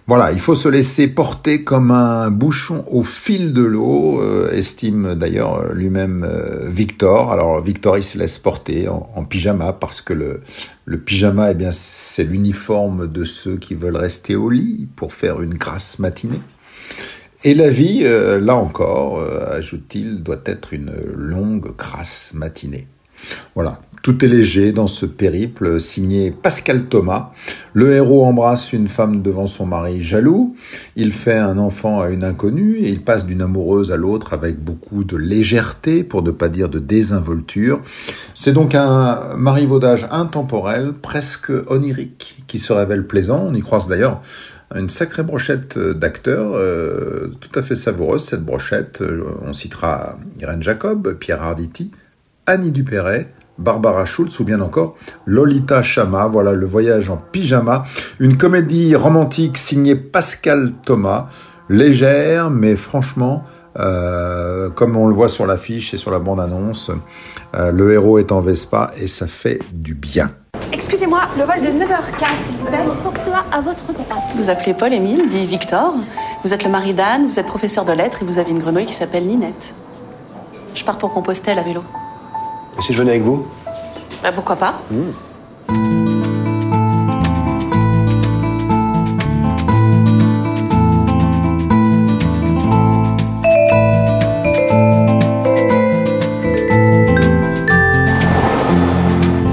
Voilà, 0.07 0.31
il 0.31 0.39
faut 0.39 0.55
se 0.55 0.69
laisser 0.69 1.09
porter 1.09 1.65
comme 1.65 1.91
un 1.91 2.31
bouchon 2.31 2.85
au 2.89 3.03
fil 3.03 3.51
de 3.51 3.61
l'eau, 3.61 4.21
euh, 4.21 4.49
estime 4.53 5.15
d'ailleurs 5.15 5.73
lui-même 5.73 6.23
euh, 6.23 6.65
Victor. 6.65 7.33
Alors 7.33 7.59
Victor, 7.61 7.97
il 7.97 8.05
se 8.05 8.17
laisse 8.17 8.39
porter 8.39 8.87
en, 8.87 9.25
pyjama 9.25 9.73
parce 9.73 9.99
que 9.99 10.13
le, 10.13 10.97
pyjama, 10.97 11.51
eh 11.51 11.55
bien, 11.55 11.71
c'est 11.73 12.23
l'uniforme 12.23 13.07
de 13.07 13.25
ceux 13.25 13.57
qui 13.57 13.75
veulent 13.75 13.97
rester 13.97 14.37
au 14.37 14.49
lit 14.49 14.87
pour 14.95 15.13
faire 15.13 15.41
une 15.41 15.55
grasse 15.55 15.99
matinée. 15.99 16.39
Et 17.43 17.53
la 17.53 17.69
vie, 17.69 18.03
euh, 18.03 18.39
là 18.39 18.55
encore, 18.55 19.19
euh, 19.19 19.57
ajoute-t-il, 19.57 20.23
doit 20.23 20.41
être 20.45 20.73
une 20.73 20.93
longue, 21.15 21.75
grasse 21.75 22.33
matinée. 22.33 22.87
Voilà, 23.55 23.79
tout 24.07 24.23
est 24.23 24.29
léger 24.29 24.71
dans 24.71 24.87
ce 24.87 25.05
périple 25.05 25.81
signé 25.81 26.31
Pascal 26.31 26.85
Thomas. 26.85 27.31
Le 27.73 27.93
héros 27.93 28.23
embrasse 28.23 28.71
une 28.71 28.87
femme 28.87 29.21
devant 29.21 29.47
son 29.47 29.65
mari 29.65 30.01
jaloux, 30.01 30.55
il 30.95 31.11
fait 31.11 31.37
un 31.37 31.57
enfant 31.57 31.99
à 31.99 32.07
une 32.07 32.23
inconnue 32.23 32.77
et 32.77 32.89
il 32.89 33.01
passe 33.01 33.25
d'une 33.25 33.41
amoureuse 33.41 33.91
à 33.91 33.97
l'autre 33.97 34.33
avec 34.33 34.63
beaucoup 34.63 35.03
de 35.03 35.17
légèreté, 35.17 36.05
pour 36.05 36.21
ne 36.21 36.31
pas 36.31 36.47
dire 36.47 36.69
de 36.69 36.79
désinvolture. 36.79 37.81
C'est 38.33 38.53
donc 38.53 38.75
un 38.75 39.35
marivaudage 39.35 40.07
intemporel, 40.09 40.93
presque 40.93 41.51
onirique, 41.67 42.37
qui 42.47 42.59
se 42.59 42.71
révèle 42.71 43.05
plaisant. 43.05 43.47
On 43.49 43.53
y 43.53 43.61
croise 43.61 43.89
d'ailleurs 43.89 44.21
une 44.73 44.87
sacrée 44.87 45.23
brochette 45.23 45.77
d'acteurs, 45.77 46.51
euh, 46.53 47.27
tout 47.41 47.59
à 47.59 47.61
fait 47.61 47.75
savoureuse 47.75 48.23
cette 48.23 48.45
brochette. 48.45 49.03
On 49.43 49.51
citera 49.51 50.17
Irène 50.39 50.63
Jacob, 50.63 51.17
Pierre 51.19 51.43
Arditi, 51.43 51.91
Annie 52.47 52.71
Dupéret, 52.71 53.27
Barbara 53.57 54.05
Schultz 54.05 54.39
ou 54.39 54.45
bien 54.45 54.61
encore 54.61 54.95
Lolita 55.25 55.83
Chama. 55.83 56.27
Voilà 56.27 56.53
le 56.53 56.65
voyage 56.65 57.09
en 57.09 57.17
pyjama, 57.17 57.83
une 58.19 58.37
comédie 58.37 58.95
romantique 58.95 59.57
signée 59.57 59.95
Pascal 59.95 60.71
Thomas, 60.85 61.27
légère 61.69 62.49
mais 62.49 62.77
franchement, 62.77 63.43
euh, 63.77 64.69
comme 64.69 64.95
on 64.95 65.07
le 65.07 65.13
voit 65.13 65.29
sur 65.29 65.45
l'affiche 65.45 65.93
et 65.93 65.97
sur 65.97 66.09
la 66.09 66.19
bande-annonce, 66.19 66.91
euh, 67.55 67.71
le 67.71 67.93
héros 67.93 68.17
est 68.17 68.31
en 68.31 68.39
Vespa 68.39 68.91
et 68.97 69.07
ça 69.07 69.27
fait 69.27 69.59
du 69.73 69.93
bien. 69.93 70.31
Excusez-moi, 70.71 71.21
le 71.37 71.43
vol 71.43 71.59
de 71.61 71.83
9h15, 71.83 72.43
s'il 72.43 72.55
vous 72.57 72.65
plaît. 72.65 72.77
Pourquoi 73.03 73.43
à 73.51 73.59
votre 73.61 73.91
droite? 73.91 74.23
Vous 74.35 74.49
appelez 74.49 74.73
Paul-Émile, 74.73 75.27
dit 75.27 75.45
Victor. 75.45 75.95
Vous 76.43 76.53
êtes 76.53 76.63
le 76.63 76.69
mari 76.69 76.93
d'Anne, 76.93 77.27
vous 77.27 77.39
êtes 77.39 77.47
professeur 77.47 77.83
de 77.83 77.91
lettres 77.91 78.19
et 78.21 78.25
vous 78.25 78.39
avez 78.39 78.51
une 78.51 78.59
grenouille 78.59 78.85
qui 78.85 78.93
s'appelle 78.93 79.25
Ninette. 79.25 79.73
Je 80.75 80.83
pars 80.83 80.97
pour 80.97 81.11
Compostelle 81.11 81.57
à 81.57 81.63
vélo. 81.63 81.83
Et 82.77 82.81
si 82.81 82.93
je 82.93 82.99
venais 82.99 83.11
avec 83.11 83.23
vous 83.23 83.45
bah, 84.21 84.31
Pourquoi 84.33 84.55
pas 84.55 84.75
mmh. 84.91 86.17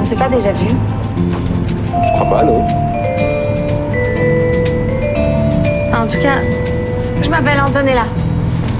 On 0.00 0.04
s'est 0.04 0.16
pas 0.16 0.28
déjà 0.28 0.52
vu 0.52 0.66
Je 0.69 2.12
crois 2.12 2.26
pas, 2.28 2.45
non. 2.45 2.66
en 5.95 6.07
tout 6.07 6.19
cas, 6.21 6.43
je 7.23 7.31
m'appelle 7.31 7.59
Antonella. 7.66 8.04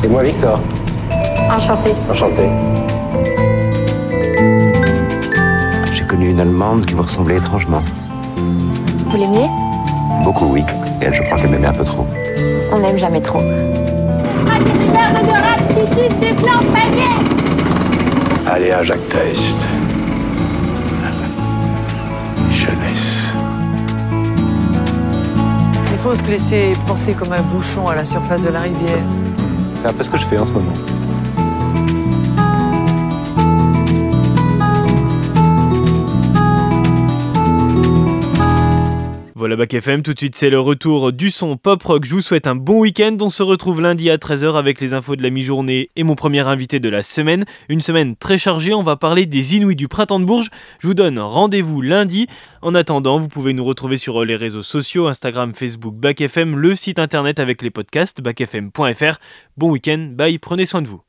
Et 0.03 0.09
moi, 0.09 0.23
Victor. 0.23 0.61
Enchantée. 1.51 1.95
Enchanté. 2.11 2.43
Connu 6.25 6.31
une 6.31 6.41
Allemande 6.41 6.87
qui 6.87 6.95
vous 6.95 7.03
ressemblait 7.03 7.37
étrangement. 7.37 7.83
Vous 9.07 9.17
l'aimiez? 9.17 9.49
Beaucoup, 10.25 10.47
oui. 10.47 10.63
Et 11.01 11.07
elle, 11.07 11.15
je 11.15 11.23
crois 11.23 11.39
qu'elle 11.39 11.51
m'aimait 11.51 11.67
un 11.67 11.73
peu 11.73 11.85
trop. 11.85 12.07
On 12.73 12.79
n'aime 12.79 12.97
jamais 12.97 13.21
trop. 13.21 13.41
Allez, 18.47 18.71
à 18.71 18.83
Jacques 18.83 19.09
Test. 19.09 19.69
Jeunesse. 22.51 23.35
Il 25.93 25.99
faut 25.99 26.15
se 26.15 26.23
laisser 26.31 26.73
porter 26.87 27.13
comme 27.13 27.33
un 27.33 27.43
bouchon 27.43 27.89
à 27.89 27.95
la 27.95 28.05
surface 28.05 28.45
de 28.45 28.51
la 28.51 28.61
rivière. 28.61 29.03
C'est 29.77 29.89
un 29.89 29.93
peu 29.93 30.03
ce 30.03 30.11
que 30.11 30.19
je 30.19 30.25
fais 30.25 30.39
en 30.39 30.45
ce 30.45 30.53
moment. 30.53 30.73
Voilà 39.45 39.57
Bac 39.57 39.75
FM, 39.75 40.01
tout 40.01 40.15
de 40.15 40.19
suite 40.19 40.37
c'est 40.37 40.49
le 40.49 40.59
retour 40.59 41.13
du 41.13 41.29
son 41.29 41.59
pop 41.59 41.83
rock. 41.83 42.07
Je 42.07 42.15
vous 42.15 42.23
souhaite 42.23 42.47
un 42.47 42.55
bon 42.55 42.79
week-end. 42.79 43.15
On 43.21 43.29
se 43.29 43.43
retrouve 43.43 43.83
lundi 43.83 44.09
à 44.09 44.17
13h 44.17 44.57
avec 44.57 44.81
les 44.81 44.95
infos 44.95 45.17
de 45.17 45.23
la 45.23 45.29
mi-journée 45.29 45.91
et 45.97 46.03
mon 46.03 46.15
premier 46.15 46.49
invité 46.49 46.81
de 46.81 46.89
la 46.89 47.03
semaine. 47.03 47.45
Une 47.69 47.83
semaine 47.83 48.17
très 48.17 48.39
chargée, 48.39 48.73
on 48.73 48.81
va 48.81 48.97
parler 48.97 49.27
des 49.27 49.57
Inouïs 49.57 49.77
du 49.77 49.87
printemps 49.87 50.19
de 50.19 50.25
Bourges. 50.25 50.49
Je 50.79 50.87
vous 50.87 50.95
donne 50.95 51.19
rendez-vous 51.19 51.83
lundi. 51.83 52.27
En 52.63 52.75
attendant, 52.75 53.19
vous 53.19 53.29
pouvez 53.29 53.53
nous 53.53 53.67
retrouver 53.67 53.99
sur 53.99 54.25
les 54.25 54.37
réseaux 54.37 54.63
sociaux, 54.63 55.09
Instagram, 55.09 55.55
Facebook, 55.55 55.95
Bac 55.95 56.23
FM, 56.23 56.57
le 56.57 56.75
site 56.75 56.99
internet 56.99 57.39
avec 57.39 57.61
les 57.61 57.69
podcasts, 57.69 58.23
bacfm.fr. 58.23 59.19
Bon 59.59 59.71
week-end, 59.71 60.09
bye, 60.11 60.39
prenez 60.39 60.65
soin 60.65 60.81
de 60.81 60.89
vous. 60.89 61.03